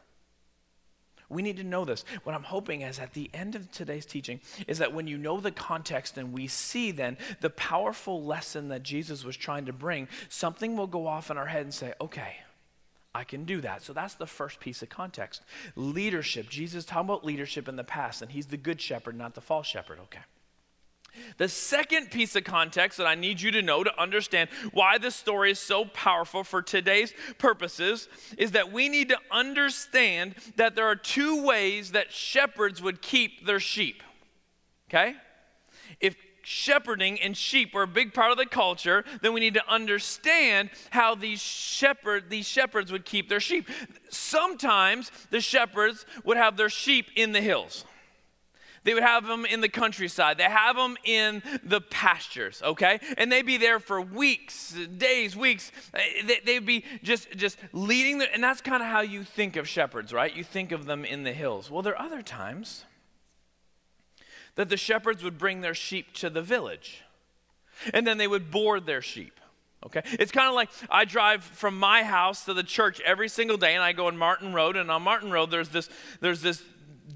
We 1.33 1.41
need 1.41 1.57
to 1.57 1.63
know 1.63 1.85
this. 1.85 2.05
What 2.23 2.35
I'm 2.35 2.43
hoping 2.43 2.81
is 2.81 2.99
at 2.99 3.13
the 3.13 3.29
end 3.33 3.55
of 3.55 3.71
today's 3.71 4.05
teaching 4.05 4.39
is 4.67 4.77
that 4.77 4.93
when 4.93 5.07
you 5.07 5.17
know 5.17 5.39
the 5.39 5.51
context 5.51 6.17
and 6.17 6.31
we 6.31 6.47
see 6.47 6.91
then 6.91 7.17
the 7.41 7.49
powerful 7.49 8.23
lesson 8.23 8.69
that 8.69 8.83
Jesus 8.83 9.23
was 9.23 9.35
trying 9.35 9.65
to 9.65 9.73
bring, 9.73 10.07
something 10.29 10.77
will 10.77 10.87
go 10.87 11.07
off 11.07 11.31
in 11.31 11.37
our 11.37 11.47
head 11.47 11.63
and 11.63 11.73
say, 11.73 11.93
okay, 11.99 12.37
I 13.15 13.23
can 13.23 13.45
do 13.45 13.61
that. 13.61 13.83
So 13.83 13.93
that's 13.93 14.15
the 14.15 14.25
first 14.25 14.59
piece 14.59 14.81
of 14.81 14.89
context. 14.89 15.41
Leadership. 15.75 16.49
Jesus 16.49 16.83
talking 16.83 17.09
about 17.09 17.25
leadership 17.25 17.67
in 17.67 17.75
the 17.75 17.83
past, 17.83 18.21
and 18.21 18.31
he's 18.31 18.47
the 18.47 18.57
good 18.57 18.81
shepherd, 18.81 19.15
not 19.15 19.35
the 19.35 19.41
false 19.41 19.67
shepherd. 19.67 19.99
Okay. 20.03 20.19
The 21.37 21.49
second 21.49 22.11
piece 22.11 22.35
of 22.35 22.43
context 22.43 22.97
that 22.97 23.07
I 23.07 23.15
need 23.15 23.41
you 23.41 23.51
to 23.51 23.61
know 23.61 23.83
to 23.83 24.01
understand 24.01 24.49
why 24.71 24.97
this 24.97 25.15
story 25.15 25.51
is 25.51 25.59
so 25.59 25.85
powerful 25.85 26.43
for 26.43 26.61
today's 26.61 27.13
purposes 27.37 28.07
is 28.37 28.51
that 28.51 28.71
we 28.71 28.89
need 28.89 29.09
to 29.09 29.17
understand 29.31 30.35
that 30.55 30.75
there 30.75 30.87
are 30.87 30.95
two 30.95 31.43
ways 31.43 31.91
that 31.91 32.11
shepherds 32.11 32.81
would 32.81 33.01
keep 33.01 33.45
their 33.45 33.59
sheep. 33.59 34.03
Okay? 34.89 35.15
If 35.99 36.15
shepherding 36.43 37.19
and 37.21 37.35
sheep 37.35 37.73
were 37.73 37.83
a 37.83 37.87
big 37.87 38.13
part 38.13 38.31
of 38.31 38.37
the 38.37 38.45
culture, 38.45 39.03
then 39.21 39.33
we 39.33 39.39
need 39.39 39.53
to 39.55 39.67
understand 39.67 40.69
how 40.89 41.15
these 41.15 41.41
shepherd 41.41 42.29
these 42.29 42.47
shepherds 42.47 42.91
would 42.91 43.05
keep 43.05 43.29
their 43.29 43.39
sheep. 43.39 43.69
Sometimes 44.09 45.11
the 45.31 45.41
shepherds 45.41 46.05
would 46.23 46.37
have 46.37 46.57
their 46.57 46.69
sheep 46.69 47.07
in 47.15 47.31
the 47.31 47.41
hills. 47.41 47.85
They 48.83 48.93
would 48.93 49.03
have 49.03 49.25
them 49.25 49.45
in 49.45 49.61
the 49.61 49.69
countryside. 49.69 50.37
They 50.37 50.43
have 50.43 50.75
them 50.75 50.97
in 51.03 51.41
the 51.63 51.81
pastures, 51.81 52.61
okay? 52.63 52.99
And 53.17 53.31
they'd 53.31 53.45
be 53.45 53.57
there 53.57 53.79
for 53.79 54.01
weeks, 54.01 54.75
days, 54.97 55.35
weeks. 55.35 55.71
Eh, 55.93 56.39
they'd 56.45 56.65
be 56.65 56.83
just, 57.01 57.31
just 57.35 57.57
leading, 57.71 58.17
the, 58.17 58.33
and 58.33 58.43
that's 58.43 58.61
kind 58.61 58.83
of 58.83 58.89
how 58.89 59.01
you 59.01 59.23
think 59.23 59.55
of 59.55 59.67
shepherds, 59.67 60.11
right? 60.11 60.35
You 60.35 60.43
think 60.43 60.71
of 60.71 60.85
them 60.85 61.05
in 61.05 61.23
the 61.23 61.33
hills. 61.33 61.71
Well, 61.71 61.81
there 61.81 61.93
are 61.97 62.05
other 62.05 62.21
times 62.21 62.83
that 64.55 64.69
the 64.69 64.77
shepherds 64.77 65.23
would 65.23 65.37
bring 65.37 65.61
their 65.61 65.73
sheep 65.73 66.13
to 66.13 66.29
the 66.29 66.41
village 66.41 67.03
and 67.93 68.05
then 68.05 68.17
they 68.17 68.27
would 68.27 68.51
board 68.51 68.85
their 68.85 69.01
sheep. 69.01 69.39
Okay? 69.85 70.01
It's 70.05 70.31
kind 70.31 70.47
of 70.47 70.55
like 70.55 70.69
I 70.89 71.05
drive 71.05 71.43
from 71.43 71.77
my 71.77 72.03
house 72.03 72.45
to 72.45 72.53
the 72.53 72.63
church 72.63 73.01
every 73.01 73.27
single 73.27 73.57
day 73.57 73.73
and 73.73 73.83
I 73.83 73.91
go 73.91 74.07
on 74.07 74.17
Martin 74.17 74.53
Road 74.53 74.77
and 74.77 74.89
on 74.89 75.01
Martin 75.01 75.29
Road 75.29 75.51
there's 75.51 75.69
this 75.69 75.89
there's 76.21 76.41
this 76.41 76.63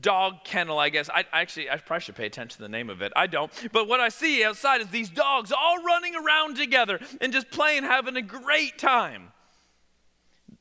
dog 0.01 0.43
kennel, 0.43 0.79
I 0.79 0.89
guess. 0.89 1.09
I, 1.09 1.25
actually, 1.31 1.69
I 1.69 1.77
probably 1.77 2.01
should 2.01 2.15
pay 2.15 2.25
attention 2.25 2.57
to 2.57 2.61
the 2.61 2.69
name 2.69 2.89
of 2.89 3.01
it. 3.01 3.11
I 3.15 3.27
don't. 3.27 3.51
But 3.71 3.87
what 3.87 3.99
I 3.99 4.09
see 4.09 4.43
outside 4.43 4.81
is 4.81 4.87
these 4.87 5.09
dogs 5.09 5.51
all 5.51 5.83
running 5.83 6.15
around 6.15 6.57
together 6.57 6.99
and 7.21 7.33
just 7.33 7.49
playing, 7.51 7.83
having 7.83 8.15
a 8.15 8.21
great 8.21 8.77
time. 8.77 9.31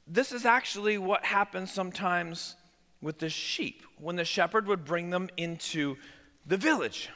This 0.07 0.33
is 0.33 0.45
actually 0.45 0.99
what 0.99 1.25
happens 1.25 1.73
sometimes 1.73 2.57
with 3.01 3.19
the 3.19 3.29
sheep 3.29 3.83
when 3.99 4.17
the 4.17 4.25
shepherd 4.25 4.67
would 4.67 4.85
bring 4.85 5.11
them 5.11 5.29
into 5.37 5.97
the 6.47 6.57
village. 6.57 7.09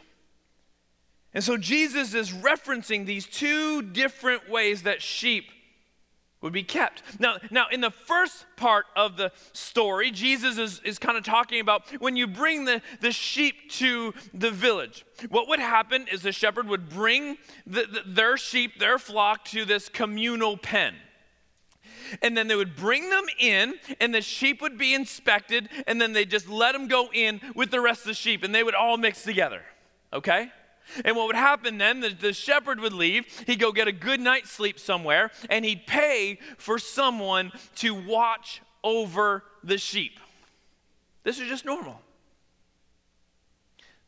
And 1.33 1.45
so 1.45 1.57
Jesus 1.57 2.15
is 2.15 2.33
referencing 2.33 3.07
these 3.07 3.27
two 3.27 3.83
different 3.83 4.50
ways 4.50 4.83
that 4.83 5.00
sheep 5.00 5.45
would 6.42 6.52
be 6.52 6.62
kept. 6.62 7.02
Now, 7.18 7.37
now 7.50 7.66
in 7.70 7.80
the 7.80 7.90
first 7.90 8.47
part 8.56 8.87
of 8.97 9.16
the 9.16 9.30
story, 9.52 10.11
Jesus 10.11 10.56
is, 10.56 10.80
is 10.85 10.99
kind 10.99 11.18
of 11.18 11.25
talking 11.25 11.61
about 11.61 11.82
when 12.00 12.16
you 12.16 12.26
bring 12.26 12.64
the, 12.64 12.80
the 13.00 13.12
sheep 13.12 13.70
to 13.73 14.14
the 14.32 14.50
village. 14.50 15.04
What 15.28 15.49
would 15.49 15.61
happen 15.61 16.06
is 16.11 16.23
the 16.23 16.32
shepherd 16.32 16.66
would 16.68 16.88
bring 16.88 17.37
the, 17.66 17.82
the, 17.82 18.02
their 18.06 18.37
sheep, 18.37 18.78
their 18.78 18.99
flock, 18.99 19.44
to 19.47 19.64
this 19.64 19.88
communal 19.88 20.56
pen. 20.56 20.94
And 22.23 22.37
then 22.37 22.49
they 22.49 22.56
would 22.56 22.75
bring 22.75 23.11
them 23.11 23.26
in, 23.38 23.75
and 24.00 24.14
the 24.14 24.23
sheep 24.23 24.62
would 24.62 24.78
be 24.78 24.94
inspected, 24.94 25.68
and 25.87 26.00
then 26.00 26.12
they 26.12 26.25
just 26.25 26.49
let 26.49 26.73
them 26.73 26.88
go 26.88 27.09
in 27.12 27.40
with 27.54 27.70
the 27.70 27.80
rest 27.80 28.00
of 28.00 28.06
the 28.06 28.14
sheep, 28.14 28.42
and 28.42 28.54
they 28.54 28.62
would 28.62 28.75
all 28.75 28.97
mix 28.97 29.23
together. 29.23 29.62
Okay? 30.12 30.50
And 31.04 31.16
what 31.16 31.26
would 31.26 31.37
happen 31.37 31.78
then, 31.78 32.00
the, 32.00 32.11
the, 32.11 32.32
shepherd 32.32 32.80
would 32.80 32.92
leave, 32.92 33.26
he'd 33.47 33.59
go 33.59 33.73
get 33.73 33.88
a 33.88 33.92
good 33.92 34.20
night's 34.20 34.50
sleep 34.50 34.78
somewhere, 34.78 35.30
and 35.49 35.64
he'd 35.64 35.87
pay 35.87 36.38
for 36.59 36.78
someone 36.78 37.52
to 37.76 37.94
watch 37.94 38.62
over 38.82 39.44
the 39.62 39.78
sheep. 39.78 40.18
This 41.23 41.38
is 41.38 41.49
just 41.49 41.64
normal. 41.64 42.00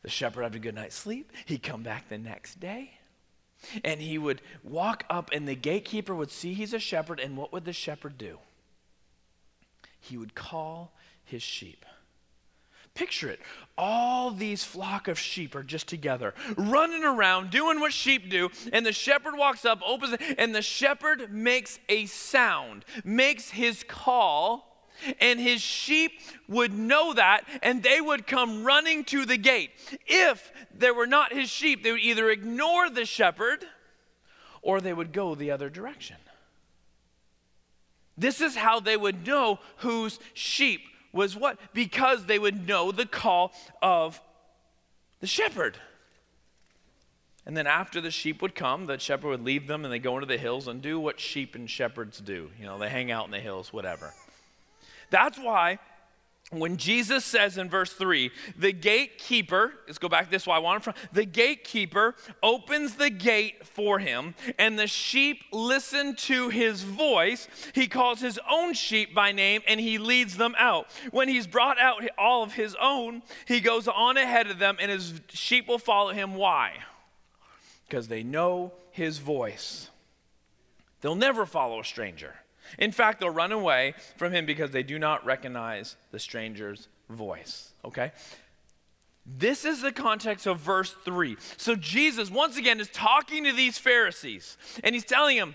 The 0.03 0.11
shepherd 0.11 0.43
had 0.43 0.55
a 0.55 0.59
good 0.59 0.75
night's 0.75 0.97
sleep, 0.97 1.31
he'd 1.47 1.63
come 1.63 1.83
back 1.83 2.09
the 2.09 2.19
next 2.19 2.59
day, 2.59 2.99
and 3.85 4.01
he 4.01 4.19
would 4.19 4.43
walk 4.65 5.05
up, 5.09 5.31
and 5.33 5.47
the 5.47 5.55
gatekeeper 5.55 6.15
would 6.15 6.31
see 6.31 6.55
he's 6.55 6.75
a 6.75 6.81
shepherd, 6.81 7.21
and 7.21 7.37
what 7.37 7.53
would 7.53 7.65
the 7.65 7.73
shepherd 7.73 8.19
do? 8.19 8.39
He 10.01 10.17
would 10.17 10.35
call 10.35 10.93
his 11.25 11.43
sheep. 11.43 11.87
Picture 12.95 13.31
it. 13.31 13.41
All 13.79 14.31
these 14.31 14.65
flock 14.65 15.09
of 15.09 15.19
sheep 15.19 15.55
are 15.55 15.63
just 15.63 15.89
together, 15.89 16.35
running 16.57 17.05
around, 17.05 17.51
doing 17.51 17.81
what 17.81 17.93
sheep 17.93 18.29
do. 18.29 18.51
And 18.73 18.85
the 18.85 18.93
shepherd 18.93 19.37
walks 19.37 19.65
up, 19.65 19.81
opens 19.85 20.17
and 20.37 20.55
the 20.55 20.63
shepherd 20.63 21.33
makes 21.33 21.79
a 21.89 22.07
sound, 22.07 22.85
makes 23.05 23.51
his 23.51 23.83
call. 23.83 24.69
And 25.21 25.41
his 25.41 25.63
sheep 25.63 26.13
would 26.49 26.75
know 26.75 27.15
that, 27.15 27.45
and 27.63 27.83
they 27.83 28.01
would 28.01 28.27
come 28.27 28.63
running 28.63 29.05
to 29.05 29.25
the 29.25 29.39
gate. 29.39 29.71
If 30.07 30.53
there 30.73 30.95
were 30.95 31.07
not 31.07 31.33
his 31.33 31.49
sheep, 31.49 31.83
they 31.83 31.93
would 31.93 32.03
either 32.03 32.31
ignore 32.31 32.91
the 32.91 33.07
shepherd 33.07 33.65
or 34.61 34.81
they 34.81 34.93
would 34.93 35.13
go 35.13 35.35
the 35.35 35.51
other 35.51 35.71
direction. 35.71 36.17
This 38.19 38.41
is 38.41 38.55
how 38.55 38.81
they 38.81 38.97
would 38.97 39.27
know 39.27 39.59
whose 39.79 40.21
sheep 40.35 40.83
was 41.13 41.37
what? 41.37 41.59
Because 41.73 42.27
they 42.27 42.39
would 42.39 42.67
know 42.67 42.93
the 42.93 43.07
call 43.07 43.53
of 43.81 44.21
the 45.21 45.27
shepherd. 45.27 45.77
And 47.45 47.57
then 47.57 47.67
after 47.67 48.01
the 48.01 48.11
sheep 48.11 48.41
would 48.41 48.55
come, 48.55 48.87
the 48.87 48.99
shepherd 48.99 49.29
would 49.29 49.45
leave 49.45 49.67
them 49.67 49.85
and 49.85 49.93
they 49.93 49.99
go 49.99 50.15
into 50.15 50.27
the 50.27 50.39
hills 50.39 50.69
and 50.69 50.81
do 50.81 51.01
what 51.01 51.19
sheep 51.19 51.55
and 51.55 51.69
shepherds 51.69 52.21
do. 52.21 52.51
You 52.59 52.67
know, 52.67 52.79
they 52.79 52.89
hang 52.89 53.11
out 53.11 53.25
in 53.25 53.33
the 53.33 53.41
hills, 53.41 53.73
whatever. 53.73 54.15
That's 55.11 55.39
why 55.39 55.79
when 56.53 56.77
Jesus 56.77 57.25
says 57.25 57.57
in 57.57 57.71
verse 57.71 57.93
3, 57.93 58.31
the 58.59 58.73
gatekeeper, 58.73 59.73
let's 59.87 59.99
go 59.99 60.09
back 60.09 60.31
this 60.31 60.47
way, 60.47 60.55
I 60.55 60.59
want 60.59 60.85
from 60.85 60.95
the 61.13 61.25
gatekeeper 61.25 62.15
opens 62.43 62.97
the 62.97 63.11
gate 63.11 63.67
for 63.67 63.99
him, 63.99 64.35
and 64.59 64.79
the 64.79 64.87
sheep 64.87 65.45
listen 65.51 66.15
to 66.17 66.51
his 66.51 66.83
voice. 66.83 67.49
He 67.75 67.89
calls 67.89 68.21
his 68.21 68.39
own 68.51 68.75
sheep 68.75 69.15
by 69.15 69.33
name 69.33 69.63
and 69.67 69.81
he 69.81 69.99
leads 69.99 70.37
them 70.37 70.55
out. 70.59 70.89
When 71.11 71.29
he's 71.29 71.47
brought 71.47 71.79
out 71.79 72.03
all 72.19 72.43
of 72.43 72.53
his 72.53 72.77
own, 72.81 73.23
he 73.47 73.61
goes 73.61 73.89
on 73.89 74.17
ahead 74.17 74.49
of 74.49 74.59
them, 74.59 74.77
and 74.81 74.91
his 74.91 75.15
sheep 75.29 75.69
will 75.69 75.79
follow 75.79 76.13
him. 76.13 76.35
Why? 76.35 76.75
Because 77.89 78.09
they 78.09 78.23
know 78.23 78.73
his 78.91 79.19
voice. 79.19 79.89
They'll 81.01 81.15
never 81.15 81.47
follow 81.47 81.81
a 81.81 81.85
stranger. 81.85 82.35
In 82.79 82.93
fact, 82.93 83.21
they'll 83.21 83.31
run 83.31 83.53
away 83.53 83.95
from 84.17 84.33
him 84.33 84.47
because 84.47 84.71
they 84.71 84.83
do 84.83 84.99
not 84.99 85.25
recognize 85.25 85.97
the 86.11 86.19
stranger's 86.19 86.89
voice. 87.09 87.73
Okay? 87.85 88.13
This 89.25 89.65
is 89.65 89.83
the 89.83 89.93
context 89.93 90.47
of 90.47 90.59
verse 90.59 90.95
3. 91.05 91.37
So 91.57 91.77
Jesus, 91.77 92.31
once 92.31 92.57
again, 92.57 92.81
is 92.81 92.89
talking 92.91 93.45
to 93.45 93.53
these 93.53 93.79
Pharisees, 93.79 94.57
and 94.83 94.95
he's 94.95 95.05
telling 95.05 95.37
them, 95.37 95.55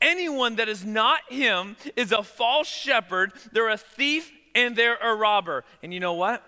anyone 0.00 0.56
that 0.56 0.68
is 0.68 0.84
not 0.84 1.20
him 1.28 1.76
is 1.96 2.12
a 2.12 2.22
false 2.22 2.68
shepherd, 2.68 3.32
they're 3.52 3.68
a 3.68 3.76
thief, 3.76 4.30
and 4.54 4.76
they're 4.76 4.96
a 4.96 5.14
robber. 5.14 5.64
And 5.82 5.92
you 5.92 6.00
know 6.00 6.14
what? 6.14 6.44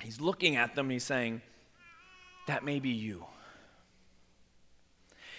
He's 0.00 0.20
looking 0.20 0.56
at 0.56 0.74
them 0.74 0.86
and 0.86 0.92
he's 0.92 1.04
saying, 1.04 1.42
that 2.46 2.64
may 2.64 2.80
be 2.80 2.90
you. 2.90 3.24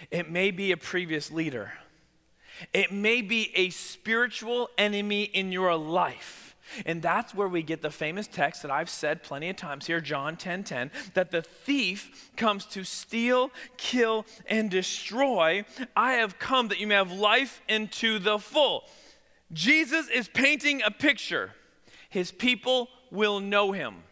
It 0.09 0.29
may 0.29 0.51
be 0.51 0.71
a 0.71 0.77
previous 0.77 1.31
leader. 1.31 1.73
It 2.71 2.91
may 2.91 3.21
be 3.21 3.51
a 3.55 3.69
spiritual 3.71 4.69
enemy 4.77 5.23
in 5.23 5.51
your 5.51 5.75
life. 5.75 6.55
And 6.85 7.01
that's 7.01 7.35
where 7.35 7.47
we 7.47 7.61
get 7.61 7.81
the 7.81 7.91
famous 7.91 8.27
text 8.27 8.61
that 8.61 8.71
I've 8.71 8.89
said 8.89 9.21
plenty 9.21 9.49
of 9.49 9.55
times 9.55 9.85
here, 9.85 10.01
John 10.01 10.37
10 10.37 10.63
10, 10.63 10.91
that 11.13 11.31
the 11.31 11.41
thief 11.41 12.31
comes 12.35 12.65
to 12.67 12.83
steal, 12.83 13.51
kill, 13.77 14.25
and 14.47 14.71
destroy. 14.71 15.65
I 15.95 16.13
have 16.13 16.39
come 16.39 16.69
that 16.69 16.79
you 16.79 16.87
may 16.87 16.95
have 16.95 17.11
life 17.11 17.61
into 17.67 18.19
the 18.19 18.39
full. 18.39 18.85
Jesus 19.51 20.09
is 20.09 20.27
painting 20.27 20.81
a 20.83 20.91
picture. 20.91 21.51
His 22.09 22.31
people 22.31 22.89
will 23.11 23.39
know 23.39 23.71
him. 23.71 24.03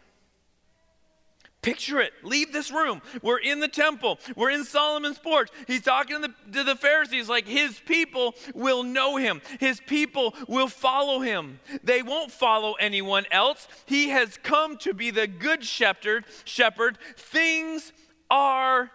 Picture 1.62 2.00
it. 2.00 2.12
Leave 2.24 2.52
this 2.52 2.72
room. 2.72 3.00
We're 3.22 3.38
in 3.38 3.60
the 3.60 3.68
temple. 3.68 4.18
We're 4.34 4.50
in 4.50 4.64
Solomon's 4.64 5.20
porch. 5.20 5.48
He's 5.68 5.82
talking 5.82 6.20
to 6.20 6.28
the, 6.28 6.58
to 6.58 6.64
the, 6.64 6.74
Pharisees 6.74 7.28
like 7.28 7.46
his 7.46 7.78
people 7.86 8.34
will 8.52 8.82
know 8.82 9.16
him. 9.16 9.40
His 9.60 9.80
people 9.86 10.34
will 10.48 10.66
follow 10.66 11.20
him. 11.20 11.60
They 11.84 12.02
won't 12.02 12.32
follow 12.32 12.72
anyone 12.74 13.26
else. 13.30 13.68
He 13.86 14.08
has 14.08 14.36
come 14.42 14.76
to 14.78 14.92
be 14.92 15.12
the 15.12 15.28
good 15.28 15.64
shepherd. 15.64 16.24
Shepherd. 16.44 16.98
Things 17.16 17.92
are 18.28 18.90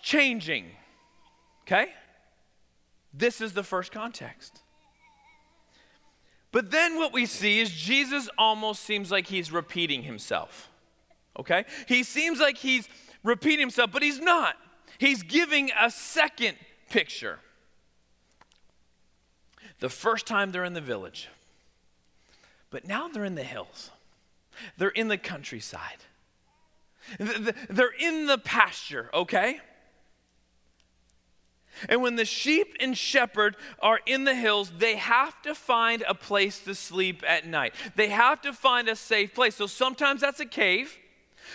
changing. 0.00 0.70
Okay? 1.66 1.88
This 3.12 3.42
is 3.42 3.52
the 3.52 3.62
first 3.62 3.92
context. 3.92 4.62
But 6.50 6.70
then 6.70 6.96
what 6.96 7.12
we 7.12 7.26
see 7.26 7.60
is 7.60 7.70
Jesus 7.70 8.30
almost 8.38 8.84
seems 8.84 9.10
like 9.10 9.26
he's 9.26 9.52
repeating 9.52 10.04
himself 10.04 10.70
okay? 11.38 11.64
He 11.86 12.02
seems 12.02 12.40
like 12.40 12.56
he's 12.58 12.88
repeating 13.22 13.60
himself, 13.60 13.90
but 13.92 14.02
he's 14.02 14.20
not. 14.20 14.56
He's 14.98 15.22
giving 15.22 15.70
a 15.78 15.90
second 15.90 16.56
picture. 16.90 17.38
The 19.80 19.90
first 19.90 20.26
time 20.26 20.52
they're 20.52 20.64
in 20.64 20.74
the 20.74 20.80
village, 20.80 21.28
but 22.70 22.86
now 22.86 23.08
they're 23.08 23.24
in 23.24 23.34
the 23.34 23.42
hills, 23.42 23.90
they're 24.78 24.88
in 24.88 25.08
the 25.08 25.18
countryside, 25.18 25.98
they're 27.18 27.94
in 27.98 28.26
the 28.26 28.38
pasture, 28.38 29.10
okay? 29.12 29.60
And 31.90 32.00
when 32.00 32.16
the 32.16 32.24
sheep 32.24 32.74
and 32.80 32.96
shepherd 32.96 33.56
are 33.80 34.00
in 34.06 34.24
the 34.24 34.34
hills, 34.34 34.72
they 34.78 34.96
have 34.96 35.42
to 35.42 35.54
find 35.54 36.02
a 36.08 36.14
place 36.14 36.60
to 36.60 36.74
sleep 36.74 37.22
at 37.26 37.46
night. 37.46 37.74
They 37.96 38.08
have 38.08 38.40
to 38.42 38.54
find 38.54 38.88
a 38.88 38.96
safe 38.96 39.34
place. 39.34 39.56
So 39.56 39.66
sometimes 39.66 40.22
that's 40.22 40.40
a 40.40 40.46
cave. 40.46 40.96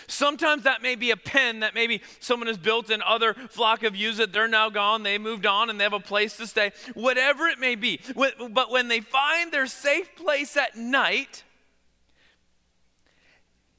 Sometimes 0.07 0.63
that 0.63 0.81
may 0.81 0.95
be 0.95 1.11
a 1.11 1.17
pen 1.17 1.61
that 1.61 1.75
maybe 1.75 2.01
someone 2.19 2.47
has 2.47 2.57
built 2.57 2.89
and 2.89 3.01
other 3.03 3.33
flock 3.33 3.81
have 3.81 3.95
used 3.95 4.19
it. 4.19 4.33
They're 4.33 4.47
now 4.47 4.69
gone. 4.69 5.03
They 5.03 5.17
moved 5.17 5.45
on 5.45 5.69
and 5.69 5.79
they 5.79 5.83
have 5.83 5.93
a 5.93 5.99
place 5.99 6.37
to 6.37 6.47
stay. 6.47 6.71
Whatever 6.93 7.47
it 7.47 7.59
may 7.59 7.75
be. 7.75 7.99
But 8.15 8.71
when 8.71 8.87
they 8.87 9.01
find 9.01 9.51
their 9.51 9.67
safe 9.67 10.15
place 10.15 10.55
at 10.57 10.75
night, 10.75 11.43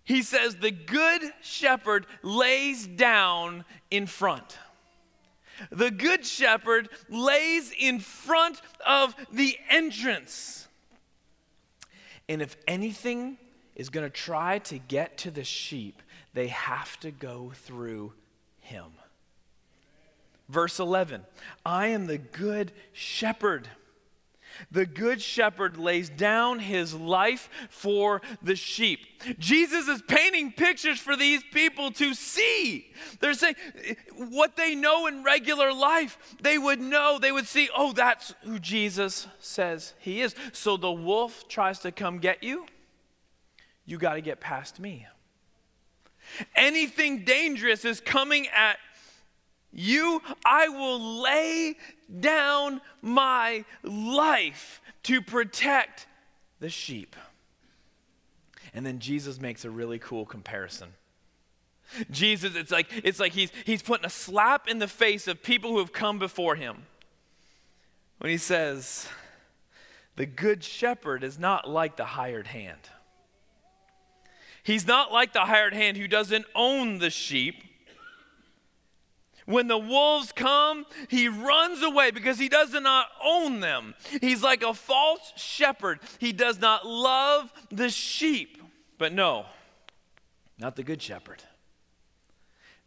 he 0.04 0.22
says, 0.22 0.56
the 0.56 0.72
good 0.72 1.22
shepherd 1.42 2.06
lays 2.22 2.86
down 2.86 3.64
in 3.90 4.06
front. 4.06 4.58
The 5.70 5.92
good 5.92 6.26
shepherd 6.26 6.88
lays 7.08 7.72
in 7.78 8.00
front 8.00 8.60
of 8.84 9.14
the 9.32 9.56
entrance. 9.70 10.66
And 12.28 12.42
if 12.42 12.56
anything 12.66 13.38
is 13.76 13.90
going 13.90 14.04
to 14.04 14.10
try 14.10 14.58
to 14.58 14.78
get 14.78 15.18
to 15.18 15.30
the 15.30 15.44
sheep, 15.44 16.01
they 16.34 16.48
have 16.48 16.98
to 17.00 17.10
go 17.10 17.52
through 17.54 18.12
him. 18.60 18.92
Verse 20.48 20.78
11 20.78 21.24
I 21.64 21.88
am 21.88 22.06
the 22.06 22.18
good 22.18 22.72
shepherd. 22.92 23.68
The 24.70 24.84
good 24.84 25.22
shepherd 25.22 25.78
lays 25.78 26.10
down 26.10 26.58
his 26.58 26.92
life 26.94 27.48
for 27.70 28.20
the 28.42 28.54
sheep. 28.54 29.00
Jesus 29.38 29.88
is 29.88 30.02
painting 30.02 30.52
pictures 30.52 30.98
for 30.98 31.16
these 31.16 31.42
people 31.52 31.90
to 31.92 32.12
see. 32.12 32.92
They're 33.20 33.32
saying 33.32 33.54
what 34.14 34.56
they 34.56 34.74
know 34.74 35.06
in 35.06 35.22
regular 35.22 35.72
life, 35.72 36.18
they 36.42 36.58
would 36.58 36.82
know, 36.82 37.18
they 37.18 37.32
would 37.32 37.46
see, 37.46 37.70
oh, 37.74 37.92
that's 37.92 38.34
who 38.44 38.58
Jesus 38.58 39.26
says 39.38 39.94
he 39.98 40.20
is. 40.20 40.34
So 40.52 40.76
the 40.76 40.92
wolf 40.92 41.48
tries 41.48 41.78
to 41.80 41.90
come 41.90 42.18
get 42.18 42.42
you, 42.42 42.66
you 43.86 43.96
got 43.96 44.14
to 44.14 44.20
get 44.20 44.38
past 44.38 44.78
me. 44.78 45.06
Anything 46.54 47.24
dangerous 47.24 47.84
is 47.84 48.00
coming 48.00 48.46
at 48.48 48.78
you, 49.72 50.20
I 50.44 50.68
will 50.68 51.22
lay 51.22 51.76
down 52.20 52.80
my 53.00 53.64
life 53.82 54.80
to 55.04 55.22
protect 55.22 56.06
the 56.60 56.68
sheep. 56.68 57.16
And 58.74 58.84
then 58.84 58.98
Jesus 58.98 59.40
makes 59.40 59.64
a 59.64 59.70
really 59.70 59.98
cool 59.98 60.26
comparison. 60.26 60.88
Jesus, 62.10 62.54
it's 62.54 62.70
like, 62.70 62.86
it's 63.04 63.20
like 63.20 63.32
he's, 63.32 63.50
he's 63.64 63.82
putting 63.82 64.06
a 64.06 64.10
slap 64.10 64.68
in 64.68 64.78
the 64.78 64.88
face 64.88 65.26
of 65.26 65.42
people 65.42 65.70
who 65.70 65.78
have 65.78 65.92
come 65.92 66.18
before 66.18 66.54
him. 66.54 66.84
When 68.18 68.30
he 68.30 68.38
says, 68.38 69.08
The 70.16 70.26
good 70.26 70.64
shepherd 70.64 71.24
is 71.24 71.38
not 71.38 71.68
like 71.68 71.96
the 71.96 72.04
hired 72.04 72.46
hand. 72.46 72.80
He's 74.62 74.86
not 74.86 75.12
like 75.12 75.32
the 75.32 75.40
hired 75.40 75.74
hand 75.74 75.96
who 75.96 76.06
doesn't 76.06 76.46
own 76.54 76.98
the 76.98 77.10
sheep. 77.10 77.62
When 79.44 79.66
the 79.66 79.78
wolves 79.78 80.30
come, 80.30 80.86
he 81.08 81.26
runs 81.26 81.82
away 81.82 82.12
because 82.12 82.38
he 82.38 82.48
does 82.48 82.72
not 82.72 83.08
own 83.22 83.60
them. 83.60 83.94
He's 84.20 84.42
like 84.42 84.62
a 84.62 84.72
false 84.72 85.32
shepherd. 85.36 85.98
He 86.18 86.32
does 86.32 86.60
not 86.60 86.86
love 86.86 87.52
the 87.70 87.90
sheep. 87.90 88.62
But 88.98 89.12
no, 89.12 89.46
not 90.58 90.76
the 90.76 90.84
good 90.84 91.02
shepherd. 91.02 91.42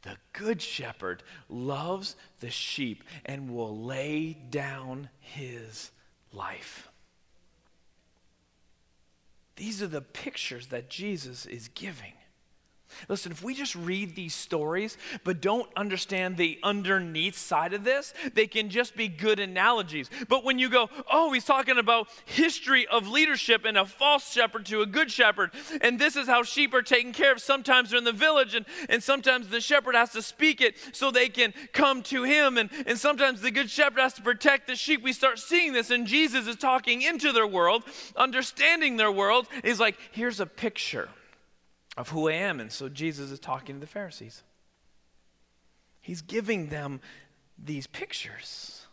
The 0.03 0.15
good 0.31 0.61
shepherd 0.61 1.23
loves 1.49 2.15
the 2.39 2.51
sheep 2.51 3.03
and 3.25 3.53
will 3.53 3.77
lay 3.83 4.33
down 4.49 5.09
his 5.19 5.91
life. 6.31 6.87
These 9.55 9.81
are 9.81 9.87
the 9.87 10.01
pictures 10.01 10.67
that 10.67 10.89
Jesus 10.89 11.45
is 11.45 11.69
giving. 11.69 12.13
Listen, 13.09 13.31
if 13.31 13.43
we 13.43 13.53
just 13.53 13.75
read 13.75 14.15
these 14.15 14.33
stories 14.33 14.97
but 15.23 15.41
don't 15.41 15.69
understand 15.75 16.37
the 16.37 16.59
underneath 16.63 17.37
side 17.37 17.73
of 17.73 17.83
this, 17.83 18.13
they 18.33 18.47
can 18.47 18.69
just 18.69 18.95
be 18.95 19.07
good 19.07 19.39
analogies. 19.39 20.09
But 20.27 20.43
when 20.43 20.59
you 20.59 20.69
go, 20.69 20.89
oh, 21.11 21.31
he's 21.31 21.45
talking 21.45 21.77
about 21.77 22.07
history 22.25 22.87
of 22.87 23.07
leadership 23.07 23.65
and 23.65 23.77
a 23.77 23.85
false 23.85 24.31
shepherd 24.31 24.65
to 24.67 24.81
a 24.81 24.85
good 24.85 25.11
shepherd, 25.11 25.51
and 25.81 25.99
this 25.99 26.15
is 26.15 26.27
how 26.27 26.43
sheep 26.43 26.73
are 26.73 26.81
taken 26.81 27.13
care 27.13 27.31
of. 27.31 27.41
Sometimes 27.41 27.89
they're 27.89 27.99
in 27.99 28.03
the 28.03 28.11
village, 28.11 28.55
and, 28.55 28.65
and 28.89 29.01
sometimes 29.01 29.47
the 29.47 29.61
shepherd 29.61 29.95
has 29.95 30.11
to 30.11 30.21
speak 30.21 30.61
it 30.61 30.75
so 30.91 31.11
they 31.11 31.29
can 31.29 31.53
come 31.73 32.01
to 32.03 32.23
him, 32.23 32.57
and, 32.57 32.69
and 32.85 32.97
sometimes 32.97 33.41
the 33.41 33.51
good 33.51 33.69
shepherd 33.69 33.99
has 33.99 34.13
to 34.13 34.21
protect 34.21 34.67
the 34.67 34.75
sheep. 34.75 35.03
We 35.03 35.13
start 35.13 35.39
seeing 35.39 35.73
this, 35.73 35.91
and 35.91 36.07
Jesus 36.07 36.47
is 36.47 36.55
talking 36.55 37.01
into 37.01 37.31
their 37.31 37.47
world, 37.47 37.83
understanding 38.15 38.97
their 38.97 39.11
world. 39.11 39.47
He's 39.63 39.79
like, 39.79 39.97
here's 40.11 40.39
a 40.39 40.45
picture 40.45 41.09
of 41.97 42.09
who 42.09 42.29
I 42.29 42.33
am. 42.33 42.59
And 42.59 42.71
so 42.71 42.89
Jesus 42.89 43.31
is 43.31 43.39
talking 43.39 43.75
to 43.75 43.81
the 43.81 43.87
Pharisees. 43.87 44.43
He's 46.01 46.21
giving 46.21 46.67
them 46.67 47.01
these 47.57 47.87
pictures. 47.87 48.85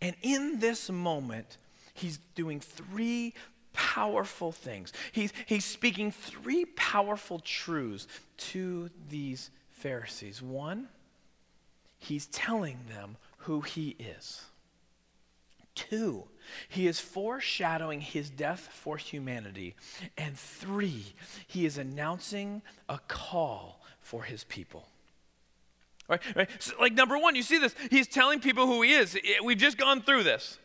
And 0.00 0.14
in 0.22 0.60
this 0.60 0.90
moment, 0.90 1.58
he's 1.94 2.18
doing 2.34 2.60
three 2.60 3.34
powerful 3.72 4.52
things. 4.52 4.92
He's, 5.12 5.32
he's 5.46 5.64
speaking 5.64 6.12
three 6.12 6.64
powerful 6.64 7.40
truths 7.40 8.06
to 8.38 8.90
these 9.08 9.50
Pharisees. 9.70 10.40
One, 10.40 10.88
he's 11.98 12.26
telling 12.26 12.78
them 12.88 13.16
who 13.38 13.60
he 13.60 13.96
is. 13.98 14.44
Two, 15.74 16.24
he 16.68 16.86
is 16.86 17.00
foreshadowing 17.00 18.00
his 18.00 18.30
death 18.30 18.68
for 18.72 18.96
humanity. 18.96 19.74
And 20.16 20.36
three, 20.36 21.14
he 21.46 21.66
is 21.66 21.78
announcing 21.78 22.62
a 22.88 22.98
call 23.08 23.80
for 24.00 24.22
his 24.22 24.44
people. 24.44 24.88
Right, 26.08 26.20
right. 26.34 26.48
So, 26.58 26.72
like 26.80 26.94
number 26.94 27.18
one, 27.18 27.34
you 27.34 27.42
see 27.42 27.58
this. 27.58 27.74
He's 27.90 28.08
telling 28.08 28.40
people 28.40 28.66
who 28.66 28.80
he 28.82 28.92
is. 28.92 29.14
Eh, 29.14 29.40
we've 29.44 29.58
just 29.58 29.76
gone 29.76 30.00
through 30.00 30.22
this. 30.22 30.58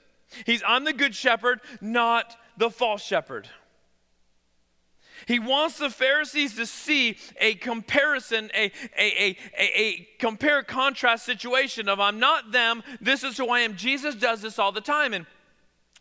He's 0.46 0.63
I'm 0.65 0.86
the 0.86 0.93
good 0.93 1.13
shepherd, 1.13 1.60
not 1.82 2.38
the 2.58 2.69
false 2.69 3.04
shepherd. 3.04 3.50
He 5.28 5.39
wants 5.39 5.78
the 5.78 5.89
Pharisees 5.89 6.56
to 6.56 6.65
see 6.65 7.17
a 7.39 7.56
comparison, 7.56 8.52
a, 8.54 8.72
a, 8.98 9.02
a, 9.02 9.38
a, 9.58 9.80
a 9.80 10.08
compare 10.19 10.63
contrast 10.63 11.26
situation 11.26 11.88
of 11.88 12.00
I'm 12.00 12.19
not 12.19 12.52
them, 12.52 12.84
this 13.00 13.24
is 13.24 13.38
who 13.38 13.50
I 13.50 13.62
am. 13.62 13.76
Jesus 13.76 14.15
does 14.15 14.41
this 14.41 14.60
all 14.60 14.72
the 14.72 14.82
time. 14.82 15.13
And 15.13 15.26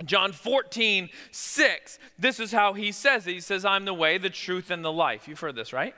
John 0.04 0.32
14, 0.32 1.08
6, 1.30 1.98
this 2.18 2.40
is 2.40 2.52
how 2.52 2.72
he 2.72 2.92
says 2.92 3.26
it. 3.26 3.32
He 3.32 3.40
says, 3.40 3.64
I'm 3.64 3.84
the 3.84 3.94
way, 3.94 4.18
the 4.18 4.30
truth, 4.30 4.70
and 4.70 4.84
the 4.84 4.92
life. 4.92 5.28
You've 5.28 5.40
heard 5.40 5.56
this, 5.56 5.72
right? 5.72 5.94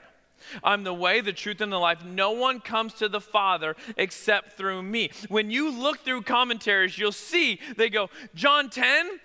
I'm 0.63 0.83
the 0.83 0.93
way, 0.93 1.21
the 1.21 1.33
truth, 1.33 1.61
and 1.61 1.71
the 1.71 1.79
life. 1.79 2.03
No 2.03 2.31
one 2.31 2.59
comes 2.59 2.93
to 2.95 3.09
the 3.09 3.21
Father 3.21 3.75
except 3.97 4.53
through 4.53 4.83
me. 4.83 5.09
When 5.27 5.49
you 5.49 5.71
look 5.71 5.99
through 5.99 6.23
commentaries, 6.23 6.97
you'll 6.97 7.11
see 7.11 7.59
they 7.77 7.89
go, 7.89 8.09
John 8.35 8.69
10, 8.69 9.19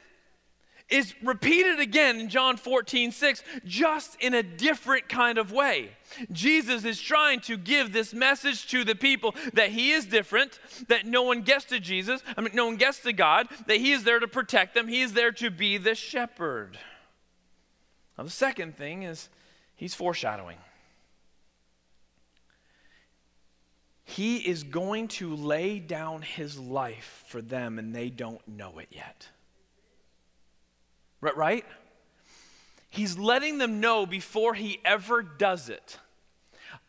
is 0.90 1.14
repeated 1.22 1.80
again 1.80 2.18
in 2.18 2.28
John 2.28 2.56
14, 2.56 3.12
6, 3.12 3.42
just 3.64 4.20
in 4.20 4.34
a 4.34 4.42
different 4.42 5.08
kind 5.08 5.38
of 5.38 5.52
way. 5.52 5.90
Jesus 6.32 6.84
is 6.84 7.00
trying 7.00 7.40
to 7.40 7.56
give 7.56 7.92
this 7.92 8.12
message 8.12 8.66
to 8.68 8.84
the 8.84 8.94
people 8.94 9.34
that 9.54 9.70
he 9.70 9.92
is 9.92 10.06
different, 10.06 10.58
that 10.88 11.06
no 11.06 11.22
one 11.22 11.42
gets 11.42 11.64
to 11.66 11.80
Jesus, 11.80 12.22
I 12.36 12.40
mean, 12.40 12.50
no 12.54 12.66
one 12.66 12.76
gets 12.76 13.00
to 13.00 13.12
God, 13.12 13.48
that 13.66 13.78
he 13.78 13.92
is 13.92 14.04
there 14.04 14.18
to 14.18 14.28
protect 14.28 14.74
them, 14.74 14.88
he 14.88 15.02
is 15.02 15.12
there 15.12 15.32
to 15.32 15.50
be 15.50 15.78
the 15.78 15.94
shepherd. 15.94 16.78
Now, 18.18 18.24
the 18.24 18.30
second 18.30 18.76
thing 18.76 19.04
is 19.04 19.28
he's 19.76 19.94
foreshadowing. 19.94 20.58
He 24.04 24.38
is 24.38 24.64
going 24.64 25.06
to 25.08 25.36
lay 25.36 25.78
down 25.78 26.22
his 26.22 26.58
life 26.58 27.24
for 27.28 27.40
them, 27.40 27.78
and 27.78 27.94
they 27.94 28.10
don't 28.10 28.46
know 28.48 28.80
it 28.80 28.88
yet. 28.90 29.28
Right? 31.20 31.64
He's 32.88 33.16
letting 33.16 33.58
them 33.58 33.80
know 33.80 34.04
before 34.06 34.54
he 34.54 34.80
ever 34.84 35.22
does 35.22 35.68
it. 35.68 35.98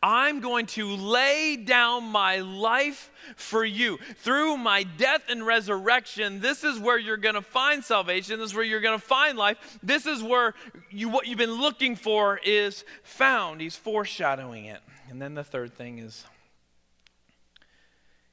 I'm 0.02 0.40
going 0.40 0.66
to 0.66 0.86
lay 0.86 1.56
down 1.56 2.04
my 2.04 2.38
life 2.38 3.12
for 3.36 3.64
you. 3.64 3.98
Through 4.16 4.56
my 4.56 4.82
death 4.82 5.22
and 5.28 5.46
resurrection, 5.46 6.40
this 6.40 6.64
is 6.64 6.80
where 6.80 6.98
you're 6.98 7.16
going 7.16 7.36
to 7.36 7.42
find 7.42 7.84
salvation. 7.84 8.38
This 8.38 8.50
is 8.50 8.54
where 8.54 8.64
you're 8.64 8.80
going 8.80 8.98
to 8.98 9.04
find 9.04 9.38
life. 9.38 9.78
This 9.80 10.06
is 10.06 10.20
where 10.20 10.54
you, 10.90 11.08
what 11.08 11.28
you've 11.28 11.38
been 11.38 11.60
looking 11.60 11.94
for 11.94 12.40
is 12.44 12.84
found. 13.04 13.60
He's 13.60 13.76
foreshadowing 13.76 14.64
it. 14.64 14.80
And 15.08 15.22
then 15.22 15.34
the 15.34 15.44
third 15.44 15.72
thing 15.74 15.98
is 15.98 16.24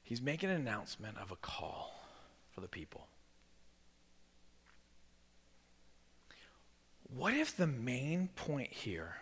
he's 0.02 0.20
making 0.20 0.50
an 0.50 0.56
announcement 0.56 1.18
of 1.18 1.30
a 1.30 1.36
call 1.36 1.92
for 2.52 2.60
the 2.60 2.68
people. 2.68 3.06
What 7.16 7.34
if 7.34 7.56
the 7.56 7.66
main 7.66 8.28
point 8.36 8.72
here 8.72 9.16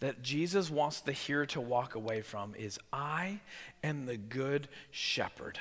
that 0.00 0.22
Jesus 0.22 0.70
wants 0.70 1.00
the 1.00 1.12
hearer 1.12 1.46
to 1.46 1.60
walk 1.60 1.94
away 1.94 2.22
from 2.22 2.54
is 2.54 2.78
I 2.92 3.40
am 3.82 4.06
the 4.06 4.16
good 4.16 4.68
shepherd? 4.90 5.58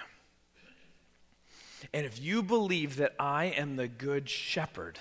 And 1.93 2.05
if 2.05 2.21
you 2.21 2.43
believe 2.43 2.95
that 2.95 3.13
I 3.19 3.45
am 3.45 3.75
the 3.75 3.89
good 3.89 4.29
shepherd, 4.29 4.99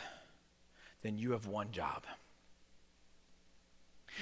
then 1.03 1.17
you 1.17 1.33
have 1.33 1.47
one 1.47 1.71
job. 1.71 2.05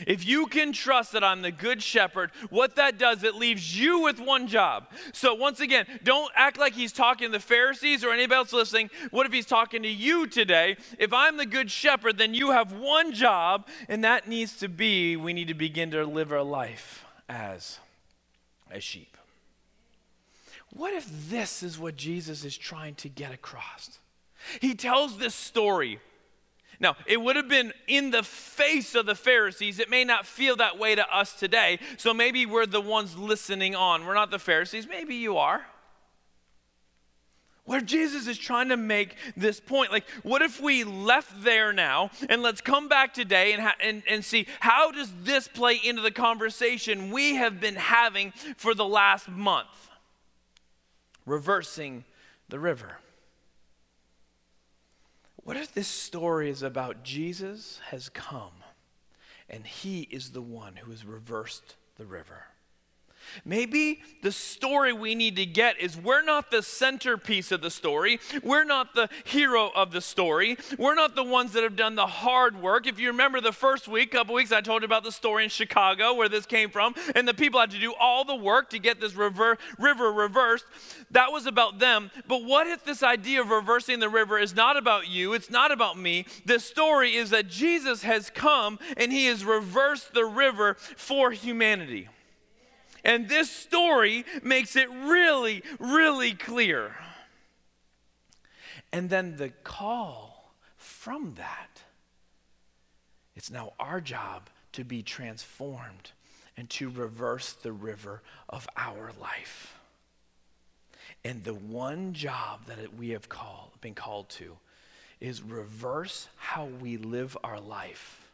If 0.07 0.27
you 0.27 0.47
can 0.47 0.73
trust 0.73 1.13
that 1.13 1.25
I'm 1.25 1.43
the 1.43 1.51
good 1.51 1.83
shepherd, 1.83 2.31
what 2.49 2.77
that 2.77 2.99
does, 2.99 3.23
it 3.23 3.35
leaves 3.35 3.79
you 3.79 4.01
with 4.01 4.21
one 4.21 4.47
job. 4.47 4.89
So, 5.13 5.35
once 5.35 5.61
again, 5.61 5.87
don't 6.05 6.31
act 6.35 6.59
like 6.59 6.75
he's 6.75 6.93
talking 6.93 7.29
to 7.29 7.33
the 7.33 7.41
Pharisees 7.41 8.05
or 8.05 8.13
anybody 8.13 8.37
else 8.37 8.53
listening. 8.53 8.91
What 9.11 9.27
if 9.27 9.33
he's 9.33 9.47
talking 9.47 9.83
to 9.83 9.89
you 9.89 10.27
today? 10.27 10.77
If 10.99 11.13
I'm 11.13 11.37
the 11.37 11.47
good 11.47 11.71
shepherd, 11.71 12.19
then 12.19 12.35
you 12.35 12.51
have 12.53 12.73
one 12.73 13.13
job, 13.13 13.69
and 13.89 14.05
that 14.05 14.29
needs 14.29 14.57
to 14.59 14.69
be 14.69 15.17
we 15.17 15.33
need 15.33 15.49
to 15.49 15.55
begin 15.55 15.91
to 15.91 16.05
live 16.05 16.33
our 16.33 16.43
life 16.43 17.05
as 17.29 17.79
a 18.71 18.81
sheep. 18.81 19.17
What 20.73 20.95
if 20.95 21.07
this 21.29 21.63
is 21.63 21.79
what 21.79 21.97
Jesus 21.97 22.45
is 22.45 22.57
trying 22.57 22.95
to 22.97 23.09
get 23.09 23.33
across? 23.33 23.99
He 24.61 24.75
tells 24.75 25.19
this 25.19 25.35
story 25.35 26.01
now, 26.81 26.97
it 27.07 27.21
would 27.21 27.37
have 27.37 27.49
been 27.49 27.75
in 27.87 28.11
the 28.11 28.23
face 28.23 28.95
of 28.95 29.05
the 29.05 29.15
Pharisees. 29.15 29.79
It 29.79 29.91
may 29.91 30.03
not 30.03 30.27
feel 30.27 30.57
that 30.57 30.79
way 30.79 30.95
to 30.95 31.15
us 31.15 31.35
today. 31.35 31.79
So 31.99 32.15
maybe 32.15 32.47
we're 32.47 32.65
the 32.65 32.81
ones 32.81 33.19
listening 33.19 33.77
on. 33.77 34.07
We're 34.07 34.15
not 34.15 34.31
the 34.31 34.39
Pharisees. 34.39 34.89
Maybe 34.89 35.17
you 35.17 35.37
are. 35.37 35.67
Where 37.67 37.83
Jesus 37.83 38.27
is 38.27 38.39
trying 38.39 38.71
to 38.71 38.79
make 38.79 39.15
this 39.37 39.61
point. 39.61 39.93
Like, 39.93 40.09
what 40.23 40.41
if 40.41 40.59
we 40.59 40.83
left 40.83 41.45
there 41.45 41.75
now 41.75 42.11
and 42.31 42.43
let's 42.43 42.63
come 42.63 42.89
back 42.89 43.13
today 43.13 43.53
and, 43.53 43.63
ha- 43.63 43.77
and, 43.81 44.03
and 44.09 44.25
see 44.25 44.47
how 44.59 44.91
does 44.91 45.13
this 45.23 45.49
play 45.49 45.79
into 45.85 46.01
the 46.01 46.11
conversation 46.11 47.11
we 47.11 47.35
have 47.35 47.61
been 47.61 47.77
having 47.77 48.33
for 48.57 48.75
the 48.75 48.87
last 48.87 49.29
month? 49.29 49.69
Reversing 51.27 52.05
the 52.49 52.59
river. 52.59 52.97
What 55.43 55.57
if 55.57 55.73
this 55.73 55.89
story 55.89 56.51
is 56.51 56.63
about 56.63 57.03
Jesus 57.03 57.81
has 57.89 58.09
come 58.09 58.53
and 59.49 59.67
he 59.67 60.03
is 60.03 60.31
the 60.31 60.43
one 60.43 60.77
who 60.77 60.91
has 60.91 61.05
reversed 61.05 61.77
the 61.97 62.05
river? 62.05 62.45
Maybe 63.45 64.01
the 64.23 64.33
story 64.33 64.93
we 64.93 65.15
need 65.15 65.37
to 65.37 65.47
get 65.47 65.81
is 65.81 65.97
we're 65.97 66.23
not 66.23 66.51
the 66.51 66.63
centerpiece 66.63 67.53
of 67.53 67.63
the 67.63 67.71
story. 67.71 68.21
We're 68.43 68.65
not 68.65 68.95
the 68.95 69.09
hero 69.25 69.71
of 69.75 69.93
the 69.93 70.01
story. 70.01 70.57
We're 70.79 70.95
not 70.95 71.15
the 71.15 71.25
ones 71.25 71.53
that 71.53 71.63
have 71.63 71.77
done 71.77 71.95
the 71.95 72.07
hard 72.07 72.61
work. 72.61 72.87
If 72.87 72.99
you 72.99 73.09
remember 73.09 73.41
the 73.41 73.53
first 73.53 73.89
week, 73.89 74.11
couple 74.11 74.35
weeks, 74.35 74.53
I 74.53 74.61
told 74.61 74.83
you 74.83 74.87
about 74.87 75.05
the 75.05 75.13
story 75.13 75.45
in 75.45 75.51
Chicago 75.51 76.15
where 76.15 76.29
this 76.29 76.47
came 76.47 76.71
from, 76.71 76.95
and 77.15 77.27
the 77.27 77.35
people 77.35 77.61
had 77.61 77.71
to 77.71 77.79
do 77.79 77.95
all 77.99 78.25
the 78.25 78.37
work 78.37 78.71
to 78.71 78.79
get 78.79 79.01
this 79.01 79.15
river, 79.15 79.59
river 79.79 80.13
reversed. 80.13 80.65
That 81.11 81.33
was 81.33 81.47
about 81.47 81.79
them. 81.79 82.11
But 82.29 82.45
what 82.45 82.67
if 82.67 82.85
this 82.85 83.03
idea 83.03 83.41
of 83.41 83.51
reversing 83.51 83.99
the 83.99 84.09
river 84.09 84.39
is 84.39 84.55
not 84.55 84.77
about 84.77 85.09
you? 85.09 85.33
It's 85.33 85.51
not 85.51 85.73
about 85.73 85.99
me. 85.99 86.27
The 86.45 86.61
story 86.61 87.17
is 87.17 87.31
that 87.31 87.49
Jesus 87.49 88.03
has 88.03 88.31
come 88.31 88.79
and 88.97 89.13
he 89.13 89.27
has 89.27 89.45
reversed 89.45 90.15
the 90.15 90.25
river 90.25 90.75
for 90.75 91.31
humanity. 91.31 92.09
And 93.05 93.29
this 93.29 93.51
story 93.51 94.25
makes 94.43 94.77
it 94.77 94.91
really, 94.91 95.63
really 95.79 96.35
clear. 96.35 96.97
And 98.93 99.09
then 99.09 99.37
the 99.37 99.51
call 99.51 100.53
from 100.77 101.35
that, 101.35 101.83
it's 103.37 103.51
now 103.51 103.73
our 103.79 104.01
job 104.01 104.51
to 104.73 104.85
be 104.85 105.03
transformed 105.03 106.13
and 106.57 106.69
to 106.71 106.91
reverse 106.91 107.53
the 107.53 107.73
river 107.73 108.23
of 108.49 108.69
our 108.77 109.13
life. 109.21 109.79
And 111.25 111.45
the 111.45 111.55
one 111.55 112.13
job 112.13 112.67
that 112.67 112.95
we 112.97 113.11
have 113.11 113.29
called, 113.29 113.71
been 113.81 113.95
called 113.95 114.29
to 114.31 114.57
is 115.21 115.43
reverse 115.43 116.29
how 116.37 116.67
we 116.67 116.97
live 116.97 117.37
our 117.45 117.61
life 117.61 118.31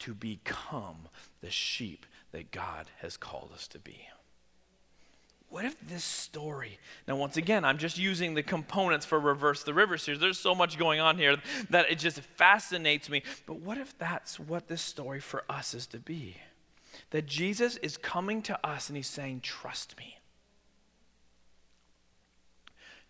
to 0.00 0.14
become 0.14 1.08
the 1.40 1.50
sheep 1.50 2.06
that 2.34 2.50
God 2.50 2.90
has 2.98 3.16
called 3.16 3.50
us 3.54 3.68
to 3.68 3.78
be. 3.78 4.08
What 5.50 5.64
if 5.64 5.80
this 5.86 6.02
story, 6.02 6.80
now, 7.06 7.14
once 7.14 7.36
again, 7.36 7.64
I'm 7.64 7.78
just 7.78 7.96
using 7.96 8.34
the 8.34 8.42
components 8.42 9.06
for 9.06 9.20
Reverse 9.20 9.62
the 9.62 9.72
River 9.72 9.96
series. 9.96 10.20
There's 10.20 10.36
so 10.36 10.52
much 10.52 10.76
going 10.76 10.98
on 10.98 11.16
here 11.16 11.36
that 11.70 11.88
it 11.92 12.00
just 12.00 12.18
fascinates 12.18 13.08
me. 13.08 13.22
But 13.46 13.60
what 13.60 13.78
if 13.78 13.96
that's 13.98 14.40
what 14.40 14.66
this 14.66 14.82
story 14.82 15.20
for 15.20 15.44
us 15.48 15.74
is 15.74 15.86
to 15.88 16.00
be? 16.00 16.38
That 17.10 17.26
Jesus 17.26 17.76
is 17.76 17.96
coming 17.96 18.42
to 18.42 18.66
us 18.66 18.88
and 18.88 18.96
he's 18.96 19.06
saying, 19.06 19.42
Trust 19.42 19.96
me. 19.96 20.18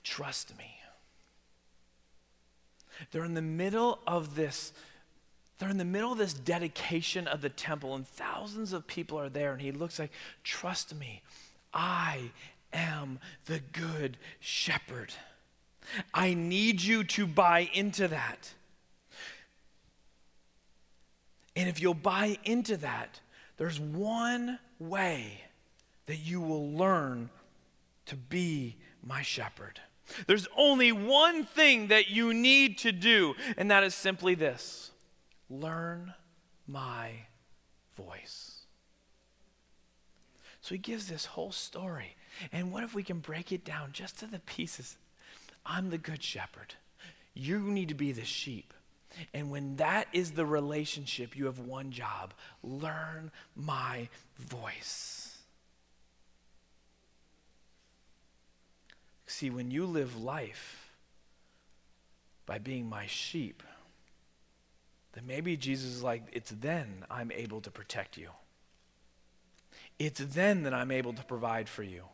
Trust 0.03 0.53
me. 0.59 0.77
They're 3.11 3.25
in 3.25 3.33
the 3.33 3.41
middle 3.41 4.01
of 4.07 4.35
this 4.35 4.75
they're 5.59 5.71
in 5.71 5.79
the 5.79 5.85
middle 5.85 6.13
of 6.13 6.19
this 6.19 6.35
dedication 6.35 7.29
of 7.29 7.41
the 7.41 7.49
temple, 7.49 7.95
and 7.95 8.07
thousands 8.07 8.73
of 8.73 8.87
people 8.87 9.19
are 9.19 9.29
there, 9.29 9.53
and 9.53 9.61
he 9.61 9.73
looks 9.73 9.99
like, 9.99 10.11
Trust 10.43 10.95
me, 10.95 11.23
I 11.73 12.31
am 12.73 13.21
the 13.47 13.61
good 13.73 14.17
shepherd. 14.41 15.13
I 16.13 16.35
need 16.35 16.83
you 16.83 17.05
to 17.05 17.27
buy 17.27 17.69
into 17.73 18.09
that. 18.09 18.55
And 21.57 21.69
if 21.69 21.81
you'll 21.81 21.95
buy 21.95 22.39
into 22.45 22.77
that, 22.79 23.21
there's 23.57 23.79
one 23.79 24.59
way 24.81 25.41
that 26.07 26.17
you 26.17 26.41
will 26.41 26.73
learn 26.73 27.31
to 28.07 28.17
be 28.17 28.77
my 29.07 29.23
shepherd. 29.23 29.81
There's 30.27 30.49
only 30.57 30.93
one 30.93 31.45
thing 31.45 31.89
that 31.89 32.09
you 32.11 32.35
need 32.35 32.79
to 32.79 32.93
do, 32.93 33.35
and 33.57 33.71
that 33.71 33.85
is 33.85 33.95
simply 33.95 34.35
this 34.35 34.91
learn 35.49 36.15
my 36.67 37.13
voice. 37.97 38.65
So 40.61 40.75
he 40.75 40.79
gives 40.79 41.09
this 41.09 41.27
whole 41.27 41.53
story. 41.53 42.17
And 42.53 42.73
what 42.73 42.85
if 42.85 42.95
we 42.95 43.03
can 43.03 43.19
break 43.19 43.53
it 43.53 43.65
down 43.65 43.91
just 43.93 44.19
to 44.21 44.27
the 44.27 44.39
pieces? 44.41 44.97
I'm 45.67 45.91
the 45.91 45.99
good 45.99 46.23
shepherd. 46.23 46.75
You 47.35 47.59
need 47.61 47.89
to 47.89 47.95
be 47.95 48.13
the 48.13 48.25
sheep. 48.25 48.73
And 49.33 49.51
when 49.51 49.77
that 49.77 50.09
is 50.13 50.33
the 50.33 50.47
relationship, 50.47 51.37
you 51.37 51.47
have 51.47 51.59
one 51.59 51.91
job 51.91 52.35
learn 52.63 53.31
my 53.55 54.09
voice. 54.39 55.39
See, 59.27 59.51
when 59.51 59.71
you 59.71 59.87
live 59.87 60.17
life 60.17 60.89
by 62.47 62.59
being 62.59 62.89
my 62.89 63.07
sheep, 63.07 63.63
then 65.15 65.27
maybe 65.27 65.57
Jesus 65.57 65.91
is 65.91 66.03
like, 66.03 66.23
it's 66.33 66.51
then 66.51 67.05
I'm 67.11 67.31
able 67.33 67.61
to 67.63 67.71
protect 67.71 68.17
you. 68.17 68.31
It's 69.99 70.21
then 70.21 70.65
that 70.65 70.75
I'm 70.75 70.91
able 70.91 71.13
to 71.13 71.25
provide 71.25 71.69
for 71.69 71.83
you. 71.83 72.05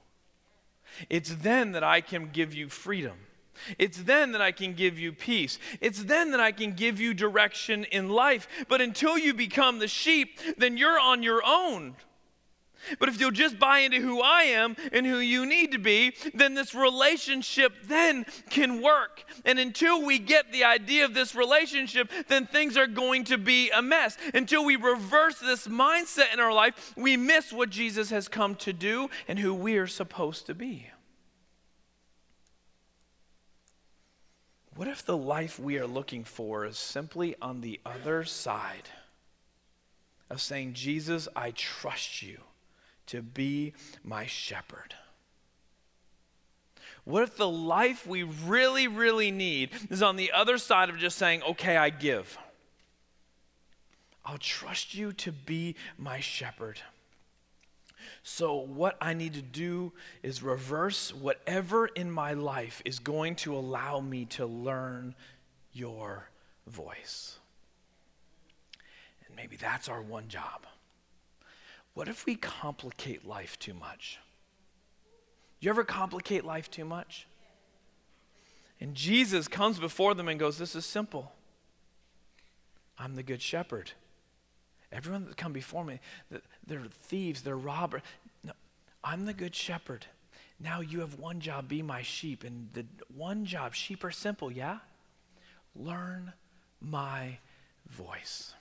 It's 1.09 1.35
then 1.35 1.73
that 1.73 1.85
I 1.85 2.01
can 2.01 2.31
give 2.31 2.55
you 2.55 2.69
freedom. 2.69 3.17
It's 3.79 4.03
then 4.03 4.33
that 4.33 4.41
I 4.41 4.53
can 4.53 4.75
give 4.75 4.99
you 4.99 5.13
peace. 5.13 5.59
It's 5.81 6.05
then 6.05 6.31
that 6.33 6.41
I 6.41 6.53
can 6.53 6.73
give 6.73 7.01
you 7.01 7.15
direction 7.15 7.85
in 7.85 8.09
life. 8.09 8.49
But 8.69 8.81
until 8.81 9.19
you 9.19 9.35
become 9.35 9.79
the 9.79 9.89
sheep, 9.89 10.39
then 10.57 10.77
you're 10.77 10.99
on 10.99 11.23
your 11.23 11.43
own. 11.45 11.97
But 12.99 13.09
if 13.09 13.21
you'll 13.21 13.31
just 13.31 13.59
buy 13.59 13.81
into 13.81 14.01
who 14.01 14.21
I 14.21 14.43
am 14.45 14.77
and 14.93 15.07
who 15.07 15.19
you 15.19 15.47
need 15.47 15.73
to 15.73 15.79
be, 15.79 16.15
then 16.35 16.55
this 16.55 16.75
relationship 16.75 17.73
then 17.85 18.27
can 18.49 18.83
work. 18.83 19.25
And 19.45 19.59
until 19.59 20.05
we 20.05 20.19
get 20.19 20.53
the 20.53 20.65
idea 20.65 21.05
of 21.05 21.15
this 21.15 21.35
relationship, 21.35 22.11
then 22.29 22.47
things 22.47 22.77
are 22.77 22.87
going 22.87 23.25
to 23.25 23.39
be 23.39 23.71
a 23.71 23.83
mess. 23.83 24.17
Until 24.35 24.65
we 24.65 24.77
reverse 24.77 25.39
this 25.39 25.67
mindset 25.67 26.33
in 26.33 26.41
our 26.41 26.53
life, 26.53 26.93
we 26.97 27.17
miss 27.17 27.53
what 27.53 27.71
Jesus 27.71 28.11
has 28.11 28.29
come 28.29 28.55
to 28.57 28.73
do 28.73 29.11
and 29.29 29.39
who 29.39 29.55
we 29.55 29.77
are 29.77 29.87
supposed 29.87 30.47
to 30.47 30.55
be. 30.55 30.87
What 34.75 34.89
if 34.89 35.05
the 35.05 35.17
life 35.17 35.59
we 35.59 35.79
are 35.79 35.87
looking 35.87 36.25
for 36.25 36.65
is 36.65 36.79
simply 36.79 37.37
on 37.43 37.61
the 37.61 37.81
other 37.85 38.25
side 38.25 38.89
of 40.31 40.41
saying, 40.41 40.73
Jesus, 40.75 41.29
I 41.37 41.51
trust 41.51 42.23
you 42.23 42.39
to 43.11 43.23
be 43.23 43.75
my 44.03 44.27
shepherd? 44.27 44.95
What 47.05 47.23
if 47.23 47.37
the 47.37 47.49
life 47.49 48.07
we 48.07 48.23
really, 48.23 48.87
really 48.87 49.31
need 49.31 49.71
is 49.91 50.03
on 50.03 50.17
the 50.17 50.33
other 50.33 50.59
side 50.59 50.91
of 50.91 50.99
just 50.99 51.19
saying, 51.19 51.43
okay, 51.43 51.77
I 51.77 51.91
give? 51.91 52.39
I'll 54.25 54.39
trust 54.39 54.95
you 54.95 55.13
to 55.15 55.33
be 55.33 55.77
my 55.97 56.21
shepherd. 56.21 56.81
So, 58.23 58.57
what 58.57 58.97
I 59.01 59.15
need 59.15 59.35
to 59.35 59.43
do 59.43 59.93
is 60.23 60.43
reverse 60.43 61.15
whatever 61.15 61.87
in 61.87 62.11
my 62.11 62.35
life 62.35 62.83
is 62.85 62.99
going 62.99 63.35
to 63.37 63.57
allow 63.57 64.01
me 64.01 64.27
to 64.27 64.47
learn 64.47 65.15
your 65.73 66.29
voice. 66.67 67.39
And 69.27 69.35
maybe 69.37 69.57
that's 69.57 69.89
our 69.89 70.03
one 70.03 70.29
job. 70.29 70.67
What 71.95 72.09
if 72.09 72.27
we 72.27 72.37
complicate 72.37 73.27
life 73.27 73.59
too 73.59 73.75
much? 73.75 74.19
You 75.61 75.71
ever 75.71 75.85
complicate 75.85 76.45
life 76.45 76.71
too 76.71 76.85
much? 76.85 77.27
And 78.81 78.95
Jesus 78.95 79.47
comes 79.47 79.79
before 79.79 80.15
them 80.15 80.29
and 80.29 80.41
goes, 80.41 80.57
This 80.57 80.75
is 80.75 80.87
simple. 80.87 81.33
I'm 82.99 83.15
the 83.15 83.23
good 83.23 83.43
shepherd. 83.43 83.93
Everyone 84.93 85.27
that 85.27 85.37
come 85.37 85.53
before 85.53 85.85
me, 85.85 86.01
they're 86.67 86.83
thieves, 87.03 87.43
they're 87.43 87.57
robbers. 87.57 88.03
No, 88.43 88.53
I'm 89.05 89.27
the 89.27 89.33
good 89.33 89.55
shepherd. 89.55 90.07
Now 90.59 90.81
you 90.81 91.01
have 91.01 91.19
one 91.19 91.41
job, 91.41 91.69
be 91.69 91.81
my 91.81 92.03
sheep. 92.03 92.45
And 92.45 92.69
the 92.73 92.85
one 93.17 93.45
job, 93.45 93.75
sheep 93.75 94.05
are 94.05 94.11
simple, 94.11 94.51
yeah? 94.51 94.79
Learn 95.77 96.33
my 96.81 97.39
voice. 97.89 98.55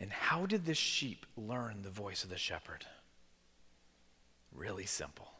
And 0.00 0.12
how 0.12 0.46
did 0.46 0.64
the 0.64 0.74
sheep 0.74 1.26
learn 1.36 1.82
the 1.82 1.90
voice 1.90 2.24
of 2.24 2.30
the 2.30 2.38
shepherd? 2.38 2.84
Really 4.54 4.86
simple. 4.86 5.30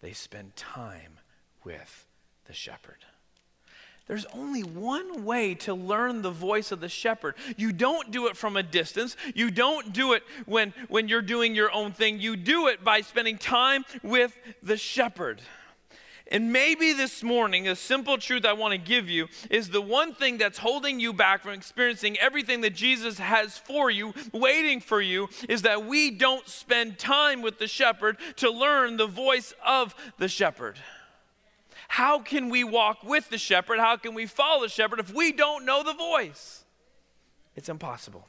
They 0.00 0.12
spend 0.12 0.56
time 0.56 1.18
with 1.64 2.06
the 2.46 2.52
shepherd. 2.52 3.04
There's 4.08 4.26
only 4.34 4.62
one 4.62 5.24
way 5.24 5.54
to 5.54 5.74
learn 5.74 6.22
the 6.22 6.30
voice 6.30 6.72
of 6.72 6.80
the 6.80 6.88
shepherd. 6.88 7.36
You 7.56 7.72
don't 7.72 8.10
do 8.10 8.26
it 8.26 8.36
from 8.36 8.56
a 8.56 8.62
distance. 8.62 9.16
You 9.34 9.50
don't 9.50 9.92
do 9.92 10.14
it 10.14 10.24
when, 10.44 10.74
when 10.88 11.08
you're 11.08 11.22
doing 11.22 11.54
your 11.54 11.72
own 11.72 11.92
thing. 11.92 12.18
You 12.18 12.36
do 12.36 12.66
it 12.66 12.82
by 12.82 13.02
spending 13.02 13.38
time 13.38 13.84
with 14.02 14.36
the 14.62 14.76
shepherd. 14.76 15.40
And 16.30 16.52
maybe 16.52 16.92
this 16.92 17.22
morning, 17.22 17.68
a 17.68 17.76
simple 17.76 18.16
truth 18.16 18.44
I 18.44 18.52
want 18.52 18.72
to 18.72 18.78
give 18.78 19.08
you 19.08 19.28
is 19.50 19.68
the 19.68 19.80
one 19.80 20.14
thing 20.14 20.38
that's 20.38 20.58
holding 20.58 21.00
you 21.00 21.12
back 21.12 21.42
from 21.42 21.52
experiencing 21.52 22.16
everything 22.18 22.60
that 22.62 22.74
Jesus 22.74 23.18
has 23.18 23.58
for 23.58 23.90
you, 23.90 24.14
waiting 24.32 24.80
for 24.80 25.00
you, 25.00 25.28
is 25.48 25.62
that 25.62 25.84
we 25.84 26.10
don't 26.10 26.46
spend 26.48 26.98
time 26.98 27.42
with 27.42 27.58
the 27.58 27.66
shepherd 27.66 28.16
to 28.36 28.50
learn 28.50 28.96
the 28.96 29.06
voice 29.06 29.52
of 29.66 29.94
the 30.18 30.28
shepherd. 30.28 30.78
How 31.88 32.20
can 32.20 32.48
we 32.48 32.64
walk 32.64 33.02
with 33.02 33.28
the 33.28 33.36
shepherd? 33.36 33.78
How 33.78 33.96
can 33.96 34.14
we 34.14 34.26
follow 34.26 34.62
the 34.62 34.68
shepherd 34.68 35.00
if 35.00 35.12
we 35.12 35.32
don't 35.32 35.66
know 35.66 35.82
the 35.82 35.92
voice? 35.92 36.64
It's 37.56 37.68
impossible. 37.68 38.26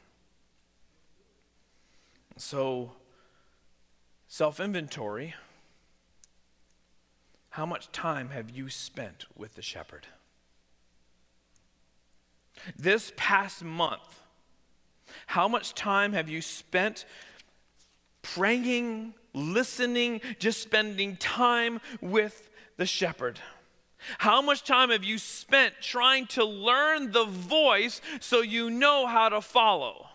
So, 2.35 2.91
self 4.27 4.59
inventory 4.59 5.35
how 7.53 7.67
much 7.67 7.91
time 7.91 8.31
have 8.31 8.49
you 8.49 8.67
spent 8.67 9.25
with 9.35 9.53
the 9.53 9.61
shepherd? 9.61 10.07
This 12.75 13.13
past 13.15 13.63
month, 13.63 14.21
how 15.27 15.47
much 15.47 15.75
time 15.75 16.13
have 16.13 16.27
you 16.27 16.41
spent 16.41 17.05
praying, 18.23 19.13
listening, 19.35 20.19
just 20.39 20.63
spending 20.63 21.15
time 21.17 21.79
with 22.01 22.49
the 22.77 22.87
shepherd? 22.87 23.39
How 24.17 24.41
much 24.41 24.63
time 24.63 24.89
have 24.89 25.03
you 25.03 25.19
spent 25.19 25.75
trying 25.79 26.25
to 26.29 26.43
learn 26.43 27.11
the 27.11 27.25
voice 27.25 28.01
so 28.19 28.41
you 28.41 28.71
know 28.71 29.05
how 29.05 29.29
to 29.29 29.41
follow? 29.41 30.07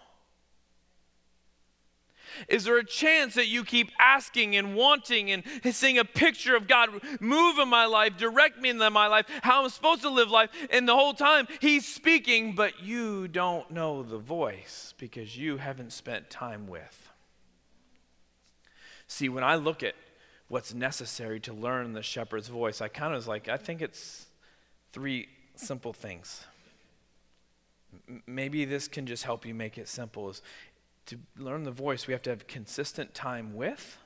Is 2.46 2.64
there 2.64 2.78
a 2.78 2.84
chance 2.84 3.34
that 3.34 3.48
you 3.48 3.64
keep 3.64 3.90
asking 3.98 4.56
and 4.56 4.74
wanting 4.74 5.30
and 5.30 5.44
seeing 5.72 5.98
a 5.98 6.04
picture 6.04 6.54
of 6.54 6.68
God 6.68 6.90
move 7.20 7.58
in 7.58 7.68
my 7.68 7.86
life, 7.86 8.16
direct 8.16 8.60
me 8.60 8.68
in 8.68 8.78
my 8.78 9.06
life, 9.06 9.26
how 9.42 9.62
I'm 9.62 9.70
supposed 9.70 10.02
to 10.02 10.10
live 10.10 10.30
life, 10.30 10.50
and 10.70 10.88
the 10.88 10.94
whole 10.94 11.14
time 11.14 11.46
He's 11.60 11.86
speaking, 11.86 12.54
but 12.54 12.82
you 12.82 13.28
don't 13.28 13.70
know 13.70 14.02
the 14.02 14.18
voice 14.18 14.94
because 14.98 15.36
you 15.36 15.56
haven't 15.56 15.92
spent 15.92 16.30
time 16.30 16.66
with? 16.66 17.08
See, 19.06 19.28
when 19.28 19.42
I 19.42 19.56
look 19.56 19.82
at 19.82 19.94
what's 20.48 20.74
necessary 20.74 21.40
to 21.40 21.52
learn 21.52 21.92
the 21.92 22.02
shepherd's 22.02 22.48
voice, 22.48 22.80
I 22.80 22.88
kind 22.88 23.12
of 23.12 23.16
was 23.16 23.28
like, 23.28 23.48
I 23.48 23.56
think 23.56 23.82
it's 23.82 24.26
three 24.92 25.28
simple 25.56 25.92
things. 25.92 26.44
Maybe 28.26 28.64
this 28.64 28.86
can 28.86 29.06
just 29.06 29.24
help 29.24 29.46
you 29.46 29.54
make 29.54 29.78
it 29.78 29.88
simple. 29.88 30.28
Is 30.28 30.42
to 31.08 31.18
learn 31.36 31.64
the 31.64 31.70
voice, 31.70 32.06
we 32.06 32.12
have 32.12 32.22
to 32.22 32.30
have 32.30 32.46
consistent 32.46 33.14
time 33.14 33.54
with, 33.54 33.98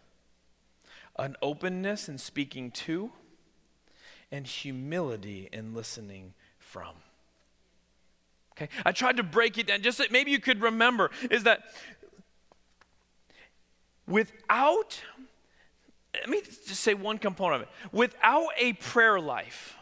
an 1.19 1.37
openness 1.43 2.09
in 2.09 2.19
speaking 2.19 2.71
to, 2.71 3.13
and 4.31 4.47
humility 4.47 5.49
in 5.53 5.75
listening 5.75 6.33
from. 6.59 6.95
Okay, 8.53 8.69
I 8.85 8.93
tried 8.93 9.17
to 9.19 9.23
break 9.23 9.59
it 9.59 9.67
down 9.67 9.83
just 9.83 9.99
so 9.99 10.05
maybe 10.11 10.31
you 10.31 10.41
could 10.41 10.61
remember 10.61 11.11
is 11.31 11.45
that 11.45 11.63
without 14.07 15.01
let 16.15 16.29
me 16.29 16.43
just 16.43 16.81
say 16.81 16.95
one 16.95 17.19
component 17.19 17.63
of 17.63 17.69
it. 17.69 17.75
Without 17.91 18.49
a 18.59 18.75
prayer 18.75 19.19
life, 19.19 19.77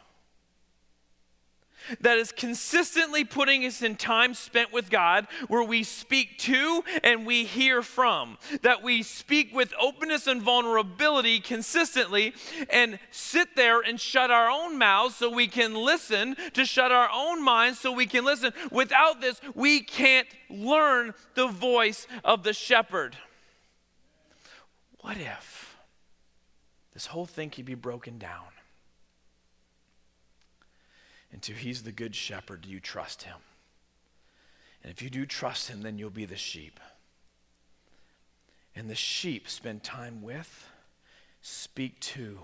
that 2.00 2.18
is 2.18 2.32
consistently 2.32 3.24
putting 3.24 3.64
us 3.64 3.82
in 3.82 3.96
time 3.96 4.34
spent 4.34 4.72
with 4.72 4.90
God 4.90 5.26
where 5.48 5.62
we 5.62 5.82
speak 5.82 6.38
to 6.38 6.82
and 7.02 7.26
we 7.26 7.44
hear 7.44 7.82
from. 7.82 8.38
That 8.62 8.82
we 8.82 9.02
speak 9.02 9.54
with 9.54 9.72
openness 9.80 10.26
and 10.26 10.42
vulnerability 10.42 11.40
consistently 11.40 12.34
and 12.68 12.98
sit 13.10 13.56
there 13.56 13.80
and 13.80 14.00
shut 14.00 14.30
our 14.30 14.50
own 14.50 14.78
mouths 14.78 15.16
so 15.16 15.30
we 15.30 15.46
can 15.46 15.74
listen, 15.74 16.36
to 16.54 16.64
shut 16.64 16.92
our 16.92 17.08
own 17.12 17.42
minds 17.42 17.78
so 17.78 17.92
we 17.92 18.06
can 18.06 18.24
listen. 18.24 18.52
Without 18.70 19.20
this, 19.20 19.40
we 19.54 19.80
can't 19.80 20.28
learn 20.48 21.14
the 21.34 21.48
voice 21.48 22.06
of 22.24 22.42
the 22.42 22.52
shepherd. 22.52 23.16
What 25.00 25.16
if 25.16 25.76
this 26.92 27.06
whole 27.06 27.26
thing 27.26 27.50
could 27.50 27.64
be 27.64 27.74
broken 27.74 28.18
down? 28.18 28.44
Into 31.32 31.52
He's 31.52 31.82
the 31.82 31.92
good 31.92 32.14
shepherd. 32.14 32.62
Do 32.62 32.68
you 32.68 32.80
trust 32.80 33.22
Him? 33.22 33.36
And 34.82 34.90
if 34.90 35.02
you 35.02 35.10
do 35.10 35.26
trust 35.26 35.68
Him, 35.68 35.82
then 35.82 35.98
you'll 35.98 36.10
be 36.10 36.24
the 36.24 36.36
sheep. 36.36 36.80
And 38.74 38.88
the 38.88 38.94
sheep 38.94 39.48
spend 39.48 39.82
time 39.82 40.22
with, 40.22 40.68
speak 41.42 42.00
to, 42.00 42.38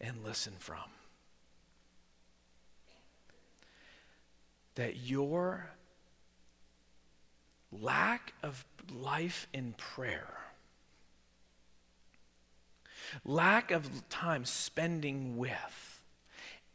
and 0.00 0.24
listen 0.24 0.54
from. 0.58 0.90
That 4.74 4.96
your 4.96 5.70
lack 7.70 8.34
of 8.42 8.64
life 8.92 9.46
in 9.52 9.74
prayer, 9.78 10.34
lack 13.24 13.70
of 13.70 14.08
time 14.08 14.44
spending 14.44 15.36
with, 15.36 16.02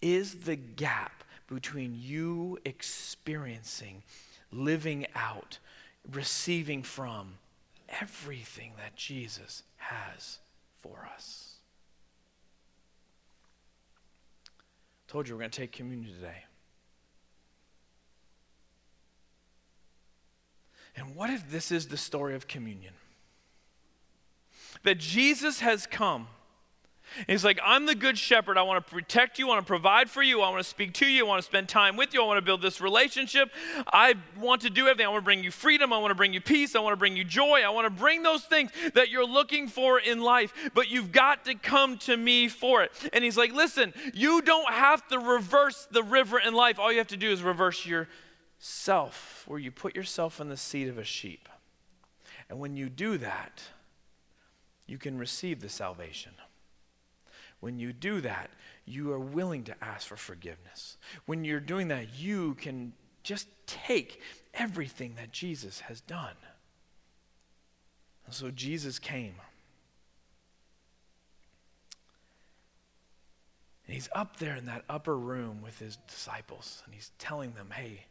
is 0.01 0.35
the 0.45 0.55
gap 0.55 1.23
between 1.53 1.95
you 1.99 2.57
experiencing, 2.65 4.03
living 4.51 5.05
out, 5.15 5.59
receiving 6.11 6.83
from 6.83 7.33
everything 8.01 8.73
that 8.77 8.95
Jesus 8.95 9.63
has 9.77 10.39
for 10.81 11.09
us. 11.13 11.55
Told 15.07 15.27
you 15.27 15.33
we're 15.33 15.39
going 15.39 15.51
to 15.51 15.59
take 15.59 15.71
communion 15.71 16.13
today. 16.13 16.43
And 20.95 21.15
what 21.15 21.29
if 21.29 21.49
this 21.49 21.71
is 21.71 21.87
the 21.87 21.97
story 21.97 22.35
of 22.35 22.47
communion? 22.47 22.93
That 24.83 24.99
Jesus 24.99 25.61
has 25.61 25.87
come 25.87 26.27
he's 27.27 27.43
like, 27.45 27.59
I'm 27.63 27.85
the 27.85 27.95
good 27.95 28.17
shepherd. 28.17 28.57
I 28.57 28.61
want 28.63 28.85
to 28.85 28.91
protect 28.91 29.39
you. 29.39 29.47
I 29.47 29.49
want 29.49 29.65
to 29.65 29.67
provide 29.67 30.09
for 30.09 30.21
you. 30.23 30.41
I 30.41 30.49
want 30.49 30.63
to 30.63 30.69
speak 30.69 30.93
to 30.95 31.05
you. 31.05 31.25
I 31.25 31.27
want 31.27 31.41
to 31.41 31.45
spend 31.45 31.69
time 31.69 31.95
with 31.97 32.13
you. 32.13 32.23
I 32.23 32.25
want 32.25 32.37
to 32.37 32.41
build 32.41 32.61
this 32.61 32.81
relationship. 32.81 33.51
I 33.91 34.15
want 34.39 34.61
to 34.61 34.69
do 34.69 34.87
everything. 34.87 35.05
I 35.05 35.09
want 35.09 35.21
to 35.21 35.25
bring 35.25 35.43
you 35.43 35.51
freedom. 35.51 35.91
I 35.93 35.97
want 35.97 36.11
to 36.11 36.15
bring 36.15 36.33
you 36.33 36.41
peace. 36.41 36.75
I 36.75 36.79
want 36.79 36.93
to 36.93 36.97
bring 36.97 37.17
you 37.17 37.23
joy. 37.23 37.61
I 37.65 37.69
want 37.69 37.85
to 37.85 37.89
bring 37.91 38.23
those 38.23 38.43
things 38.43 38.71
that 38.93 39.09
you're 39.09 39.25
looking 39.25 39.67
for 39.67 39.99
in 39.99 40.21
life. 40.21 40.53
But 40.73 40.89
you've 40.89 41.11
got 41.11 41.45
to 41.45 41.55
come 41.55 41.97
to 41.99 42.15
me 42.15 42.47
for 42.47 42.83
it. 42.83 42.91
And 43.13 43.23
he's 43.23 43.37
like, 43.37 43.53
listen, 43.53 43.93
you 44.13 44.41
don't 44.41 44.71
have 44.71 45.07
to 45.09 45.19
reverse 45.19 45.87
the 45.91 46.03
river 46.03 46.39
in 46.39 46.53
life. 46.53 46.79
All 46.79 46.91
you 46.91 46.97
have 46.99 47.07
to 47.07 47.17
do 47.17 47.31
is 47.31 47.41
reverse 47.41 47.85
yourself, 47.85 49.43
where 49.47 49.59
you 49.59 49.71
put 49.71 49.95
yourself 49.95 50.39
in 50.39 50.49
the 50.49 50.57
seat 50.57 50.87
of 50.87 50.97
a 50.97 51.03
sheep. 51.03 51.49
And 52.49 52.59
when 52.59 52.75
you 52.75 52.89
do 52.89 53.17
that, 53.19 53.61
you 54.87 54.97
can 54.97 55.17
receive 55.19 55.61
the 55.61 55.69
salvation. 55.69 56.31
When 57.59 57.77
you 57.79 57.93
do 57.93 58.21
that, 58.21 58.49
you 58.85 59.11
are 59.11 59.19
willing 59.19 59.63
to 59.65 59.83
ask 59.83 60.07
for 60.07 60.15
forgiveness. 60.15 60.97
When 61.25 61.43
you're 61.43 61.59
doing 61.59 61.89
that, 61.89 62.17
you 62.17 62.55
can 62.55 62.93
just 63.23 63.47
take 63.67 64.21
everything 64.53 65.15
that 65.15 65.31
Jesus 65.31 65.81
has 65.81 66.01
done. 66.01 66.35
And 68.25 68.33
so 68.33 68.51
Jesus 68.51 68.97
came. 68.99 69.35
And 73.85 73.95
he's 73.95 74.09
up 74.13 74.37
there 74.37 74.55
in 74.55 74.65
that 74.67 74.85
upper 74.87 75.17
room 75.17 75.61
with 75.63 75.79
his 75.79 75.97
disciples, 76.07 76.83
and 76.85 76.93
he's 76.93 77.11
telling 77.17 77.53
them, 77.53 77.69
hey, 77.75 78.05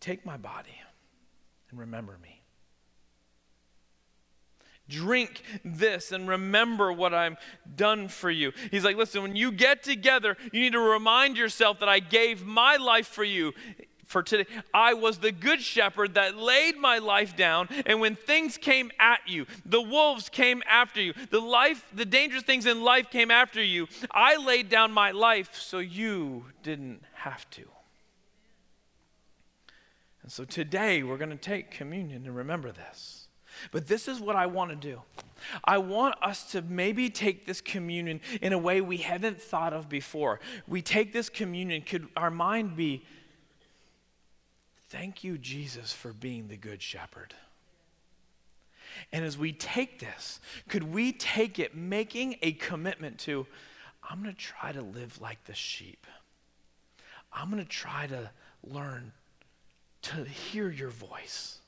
take 0.00 0.24
my 0.24 0.38
body 0.38 0.74
and 1.70 1.78
remember 1.78 2.18
me. 2.22 2.43
Drink 4.88 5.42
this 5.64 6.12
and 6.12 6.28
remember 6.28 6.92
what 6.92 7.14
I've 7.14 7.36
done 7.74 8.08
for 8.08 8.30
you. 8.30 8.52
He's 8.70 8.84
like, 8.84 8.96
listen, 8.96 9.22
when 9.22 9.36
you 9.36 9.50
get 9.50 9.82
together, 9.82 10.36
you 10.52 10.60
need 10.60 10.72
to 10.72 10.80
remind 10.80 11.38
yourself 11.38 11.80
that 11.80 11.88
I 11.88 12.00
gave 12.00 12.44
my 12.44 12.76
life 12.76 13.06
for 13.06 13.24
you. 13.24 13.54
For 14.04 14.22
today, 14.22 14.44
I 14.74 14.92
was 14.92 15.18
the 15.18 15.32
good 15.32 15.62
shepherd 15.62 16.14
that 16.14 16.36
laid 16.36 16.76
my 16.76 16.98
life 16.98 17.34
down, 17.34 17.68
and 17.86 18.00
when 18.00 18.14
things 18.14 18.58
came 18.58 18.90
at 19.00 19.20
you, 19.26 19.46
the 19.64 19.80
wolves 19.80 20.28
came 20.28 20.62
after 20.68 21.00
you, 21.00 21.14
the 21.30 21.40
life, 21.40 21.84
the 21.92 22.04
dangerous 22.04 22.42
things 22.42 22.66
in 22.66 22.82
life 22.84 23.10
came 23.10 23.30
after 23.30 23.62
you, 23.62 23.88
I 24.10 24.36
laid 24.36 24.68
down 24.68 24.92
my 24.92 25.12
life 25.12 25.54
so 25.54 25.78
you 25.78 26.44
didn't 26.62 27.02
have 27.14 27.48
to. 27.50 27.64
And 30.22 30.30
so 30.30 30.44
today, 30.44 31.02
we're 31.02 31.18
going 31.18 31.30
to 31.30 31.36
take 31.36 31.70
communion 31.70 32.26
and 32.26 32.36
remember 32.36 32.72
this. 32.72 33.23
But 33.70 33.86
this 33.86 34.08
is 34.08 34.20
what 34.20 34.36
I 34.36 34.46
want 34.46 34.70
to 34.70 34.76
do. 34.76 35.02
I 35.64 35.78
want 35.78 36.16
us 36.22 36.52
to 36.52 36.62
maybe 36.62 37.10
take 37.10 37.46
this 37.46 37.60
communion 37.60 38.20
in 38.40 38.52
a 38.52 38.58
way 38.58 38.80
we 38.80 38.98
haven't 38.98 39.40
thought 39.40 39.72
of 39.72 39.88
before. 39.88 40.40
We 40.66 40.82
take 40.82 41.12
this 41.12 41.28
communion, 41.28 41.82
could 41.82 42.08
our 42.16 42.30
mind 42.30 42.76
be, 42.76 43.04
thank 44.88 45.24
you, 45.24 45.38
Jesus, 45.38 45.92
for 45.92 46.12
being 46.12 46.48
the 46.48 46.56
good 46.56 46.80
shepherd? 46.80 47.34
And 49.12 49.24
as 49.24 49.36
we 49.36 49.52
take 49.52 49.98
this, 49.98 50.40
could 50.68 50.84
we 50.84 51.12
take 51.12 51.58
it 51.58 51.76
making 51.76 52.36
a 52.42 52.52
commitment 52.52 53.18
to, 53.20 53.46
I'm 54.08 54.22
going 54.22 54.34
to 54.34 54.40
try 54.40 54.72
to 54.72 54.82
live 54.82 55.20
like 55.20 55.44
the 55.44 55.54
sheep. 55.54 56.06
I'm 57.32 57.50
going 57.50 57.62
to 57.62 57.68
try 57.68 58.06
to 58.06 58.30
learn 58.62 59.12
to 60.02 60.24
hear 60.24 60.70
your 60.70 60.90
voice. 60.90 61.58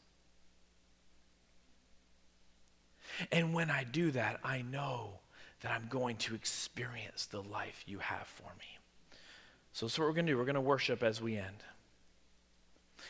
And 3.33 3.55
when 3.55 3.70
I 3.70 3.85
do 3.85 4.11
that, 4.12 4.40
I 4.44 4.62
know 4.62 5.20
that 5.62 5.72
I'm 5.72 5.88
going 5.88 6.16
to 6.16 6.35
experience 6.35 7.26
the 7.26 7.42
life 7.42 7.85
you 7.87 7.98
have 7.98 8.26
for 8.26 8.50
me. 8.59 8.79
So 9.72 9.87
that's 9.87 9.98
what 9.98 10.07
we're 10.07 10.14
going 10.14 10.26
to 10.26 10.33
do. 10.33 10.38
We're 10.38 10.44
going 10.44 10.55
to 10.55 10.61
worship 10.61 11.02
as 11.02 11.20
we 11.20 11.37
end. 11.37 11.64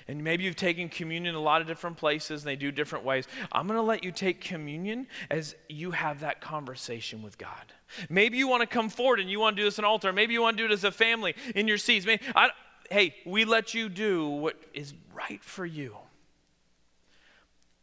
And 0.09 0.23
maybe 0.23 0.45
you've 0.45 0.57
taken 0.57 0.88
communion 0.88 1.35
in 1.35 1.40
a 1.40 1.42
lot 1.42 1.61
of 1.61 1.66
different 1.66 1.97
places 1.97 2.42
and 2.42 2.49
they 2.49 2.57
do 2.57 2.71
different 2.71 3.05
ways. 3.05 3.27
I'm 3.51 3.66
going 3.66 3.79
to 3.79 3.83
let 3.83 4.05
you 4.05 4.12
take 4.12 4.40
communion 4.40 5.07
as 5.31 5.55
you 5.69 5.90
have 5.92 6.21
that 6.21 6.40
conversation 6.40 7.23
with 7.23 7.38
God. 7.38 7.73
Maybe 8.09 8.37
you 8.37 8.49
want 8.49 8.62
to 8.62 8.66
come 8.66 8.88
forward 8.88 9.21
and 9.21 9.31
you 9.31 9.40
want 9.40 9.57
to 9.57 9.62
do 9.62 9.64
this 9.64 9.79
an 9.79 9.85
altar. 9.85 10.12
Maybe 10.12 10.33
you 10.33 10.42
want 10.42 10.57
to 10.57 10.62
do 10.62 10.71
it 10.71 10.73
as 10.73 10.85
a 10.85 10.92
family 10.92 11.35
in 11.55 11.66
your 11.66 11.79
seats. 11.79 12.05
Maybe, 12.05 12.23
I, 12.35 12.51
hey, 12.90 13.14
we 13.25 13.45
let 13.45 13.75
you 13.75 13.88
do 13.88 14.29
what 14.29 14.57
is 14.75 14.95
right 15.14 15.42
for 15.42 15.64
you. 15.64 15.97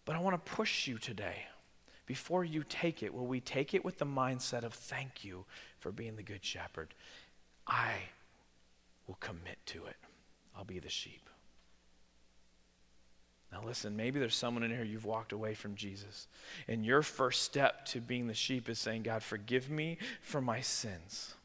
But 0.05 0.15
I 0.15 0.19
want 0.19 0.43
to 0.43 0.51
push 0.51 0.87
you 0.87 0.97
today 0.97 1.45
before 2.05 2.43
you 2.43 2.63
take 2.67 3.03
it, 3.03 3.13
will 3.13 3.25
we 3.25 3.39
take 3.39 3.73
it 3.73 3.85
with 3.85 3.97
the 3.97 4.05
mindset 4.05 4.63
of 4.63 4.73
thank 4.73 5.23
you 5.23 5.45
for 5.79 5.91
being 5.91 6.15
the 6.15 6.23
good 6.23 6.43
shepherd? 6.43 6.93
I 7.65 7.93
will 9.07 9.17
commit 9.19 9.57
to 9.67 9.85
it. 9.85 9.95
I'll 10.55 10.65
be 10.65 10.79
the 10.79 10.89
sheep. 10.89 11.29
Now, 13.51 13.61
listen, 13.63 13.95
maybe 13.95 14.19
there's 14.19 14.35
someone 14.35 14.63
in 14.63 14.71
here 14.71 14.83
you've 14.83 15.05
walked 15.05 15.31
away 15.31 15.53
from 15.53 15.75
Jesus. 15.75 16.27
And 16.67 16.83
your 16.83 17.03
first 17.03 17.43
step 17.43 17.85
to 17.87 18.01
being 18.01 18.27
the 18.27 18.33
sheep 18.33 18.67
is 18.67 18.79
saying, 18.79 19.03
God, 19.03 19.21
forgive 19.21 19.69
me 19.69 19.99
for 20.21 20.41
my 20.41 20.61
sins. 20.61 21.35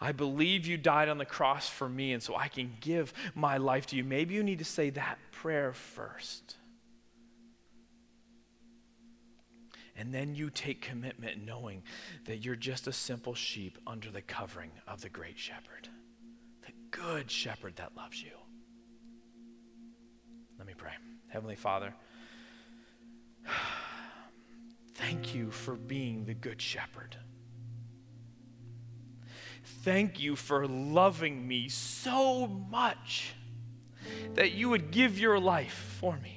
I 0.00 0.12
believe 0.12 0.66
you 0.66 0.76
died 0.76 1.08
on 1.08 1.18
the 1.18 1.24
cross 1.24 1.68
for 1.68 1.88
me, 1.88 2.12
and 2.12 2.22
so 2.22 2.34
I 2.34 2.48
can 2.48 2.72
give 2.80 3.12
my 3.34 3.58
life 3.58 3.86
to 3.86 3.96
you. 3.96 4.02
Maybe 4.02 4.34
you 4.34 4.42
need 4.42 4.58
to 4.58 4.64
say 4.64 4.90
that 4.90 5.18
prayer 5.30 5.72
first. 5.72 6.56
And 9.96 10.12
then 10.12 10.34
you 10.34 10.50
take 10.50 10.80
commitment 10.80 11.44
knowing 11.44 11.82
that 12.24 12.38
you're 12.38 12.56
just 12.56 12.86
a 12.86 12.92
simple 12.92 13.34
sheep 13.34 13.78
under 13.86 14.10
the 14.10 14.22
covering 14.22 14.72
of 14.88 15.00
the 15.00 15.08
great 15.08 15.38
shepherd, 15.38 15.88
the 16.66 16.72
good 16.90 17.30
shepherd 17.30 17.76
that 17.76 17.96
loves 17.96 18.22
you. 18.22 18.32
Let 20.58 20.66
me 20.66 20.74
pray. 20.76 20.92
Heavenly 21.28 21.56
Father, 21.56 21.94
thank 24.94 25.34
you 25.34 25.50
for 25.50 25.74
being 25.74 26.24
the 26.24 26.34
good 26.34 26.60
shepherd. 26.60 27.16
Thank 29.82 30.20
you 30.20 30.36
for 30.36 30.66
loving 30.66 31.46
me 31.46 31.68
so 31.68 32.46
much 32.46 33.34
that 34.34 34.52
you 34.52 34.68
would 34.68 34.90
give 34.90 35.18
your 35.18 35.38
life 35.38 35.96
for 36.00 36.16
me. 36.18 36.33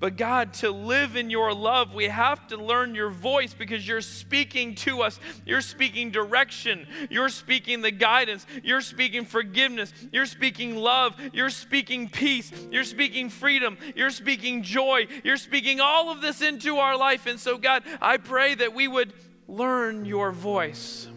But 0.00 0.16
God, 0.16 0.54
to 0.54 0.70
live 0.70 1.14
in 1.14 1.28
your 1.28 1.52
love, 1.52 1.92
we 1.92 2.06
have 2.06 2.46
to 2.48 2.56
learn 2.56 2.94
your 2.94 3.10
voice 3.10 3.52
because 3.52 3.86
you're 3.86 4.00
speaking 4.00 4.74
to 4.76 5.02
us. 5.02 5.20
You're 5.44 5.60
speaking 5.60 6.10
direction. 6.10 6.86
You're 7.10 7.28
speaking 7.28 7.82
the 7.82 7.90
guidance. 7.90 8.46
You're 8.64 8.80
speaking 8.80 9.26
forgiveness. 9.26 9.92
You're 10.10 10.24
speaking 10.24 10.74
love. 10.76 11.16
You're 11.34 11.50
speaking 11.50 12.08
peace. 12.08 12.50
You're 12.70 12.84
speaking 12.84 13.28
freedom. 13.28 13.76
You're 13.94 14.10
speaking 14.10 14.62
joy. 14.62 15.06
You're 15.22 15.36
speaking 15.36 15.80
all 15.80 16.10
of 16.10 16.22
this 16.22 16.40
into 16.40 16.78
our 16.78 16.96
life. 16.96 17.26
And 17.26 17.38
so, 17.38 17.58
God, 17.58 17.82
I 18.00 18.16
pray 18.16 18.54
that 18.54 18.74
we 18.74 18.88
would 18.88 19.12
learn 19.48 20.06
your 20.06 20.32
voice. 20.32 21.08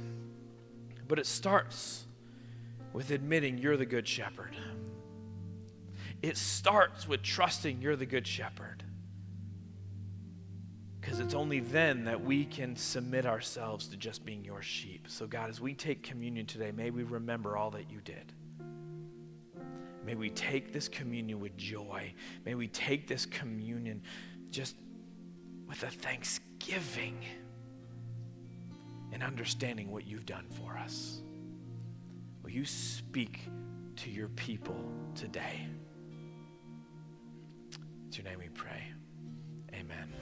But 1.07 1.19
it 1.19 1.25
starts 1.25 2.03
with 2.91 3.11
admitting 3.11 3.59
you're 3.59 3.77
the 3.77 3.85
good 3.85 4.07
shepherd. 4.09 4.57
It 6.23 6.37
starts 6.37 7.05
with 7.05 7.21
trusting 7.21 7.81
you're 7.81 7.97
the 7.97 8.05
good 8.05 8.25
shepherd. 8.25 8.81
Because 11.01 11.19
it's 11.19 11.33
only 11.33 11.59
then 11.59 12.05
that 12.05 12.23
we 12.23 12.45
can 12.45 12.77
submit 12.77 13.25
ourselves 13.25 13.89
to 13.89 13.97
just 13.97 14.23
being 14.23 14.45
your 14.45 14.61
sheep. 14.61 15.07
So, 15.09 15.27
God, 15.27 15.49
as 15.49 15.59
we 15.59 15.73
take 15.73 16.01
communion 16.01 16.45
today, 16.45 16.71
may 16.71 16.91
we 16.91 17.03
remember 17.03 17.57
all 17.57 17.71
that 17.71 17.91
you 17.91 17.99
did. 17.99 18.31
May 20.05 20.15
we 20.15 20.29
take 20.29 20.71
this 20.71 20.87
communion 20.87 21.41
with 21.41 21.57
joy. 21.57 22.13
May 22.45 22.55
we 22.55 22.69
take 22.69 23.05
this 23.05 23.25
communion 23.25 24.01
just 24.49 24.77
with 25.67 25.83
a 25.83 25.89
thanksgiving 25.89 27.17
and 29.11 29.21
understanding 29.21 29.91
what 29.91 30.07
you've 30.07 30.25
done 30.25 30.45
for 30.51 30.77
us. 30.77 31.21
Will 32.43 32.51
you 32.51 32.63
speak 32.63 33.41
to 33.97 34.09
your 34.09 34.29
people 34.29 34.89
today? 35.15 35.67
It's 38.13 38.19
your 38.19 38.29
name 38.29 38.37
we 38.37 38.49
pray. 38.49 38.83
Amen. 39.73 40.13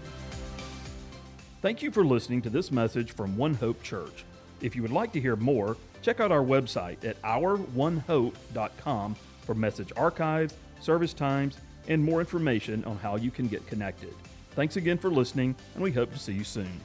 Thank 1.62 1.82
you 1.82 1.92
for 1.92 2.06
listening 2.06 2.42
to 2.44 2.50
this 2.50 2.72
message 2.72 3.12
from 3.12 3.36
One 3.36 3.54
Hope 3.54 3.84
Church. 3.84 4.24
If 4.62 4.78
you 4.78 4.82
would 4.82 4.94
like 4.94 5.12
to 5.12 5.20
hear 5.20 5.36
more, 5.36 5.76
check 6.02 6.22
out 6.22 6.32
our 6.32 6.42
website 6.42 7.04
at 7.04 7.22
ouronehope.com 7.24 9.16
for 9.42 9.56
message 9.56 9.92
archives, 9.98 10.54
service 10.80 11.12
times, 11.12 11.58
and 11.90 12.02
more 12.02 12.22
information 12.22 12.86
on 12.86 12.96
how 12.96 13.18
you 13.18 13.30
can 13.30 13.50
get 13.50 13.68
connected. 13.68 14.14
Thanks 14.52 14.78
again 14.78 14.98
for 14.98 15.10
listening, 15.10 15.54
and 15.74 15.84
we 15.84 15.92
hope 15.92 16.14
to 16.14 16.18
see 16.18 16.32
you 16.32 16.46
soon. 16.46 16.80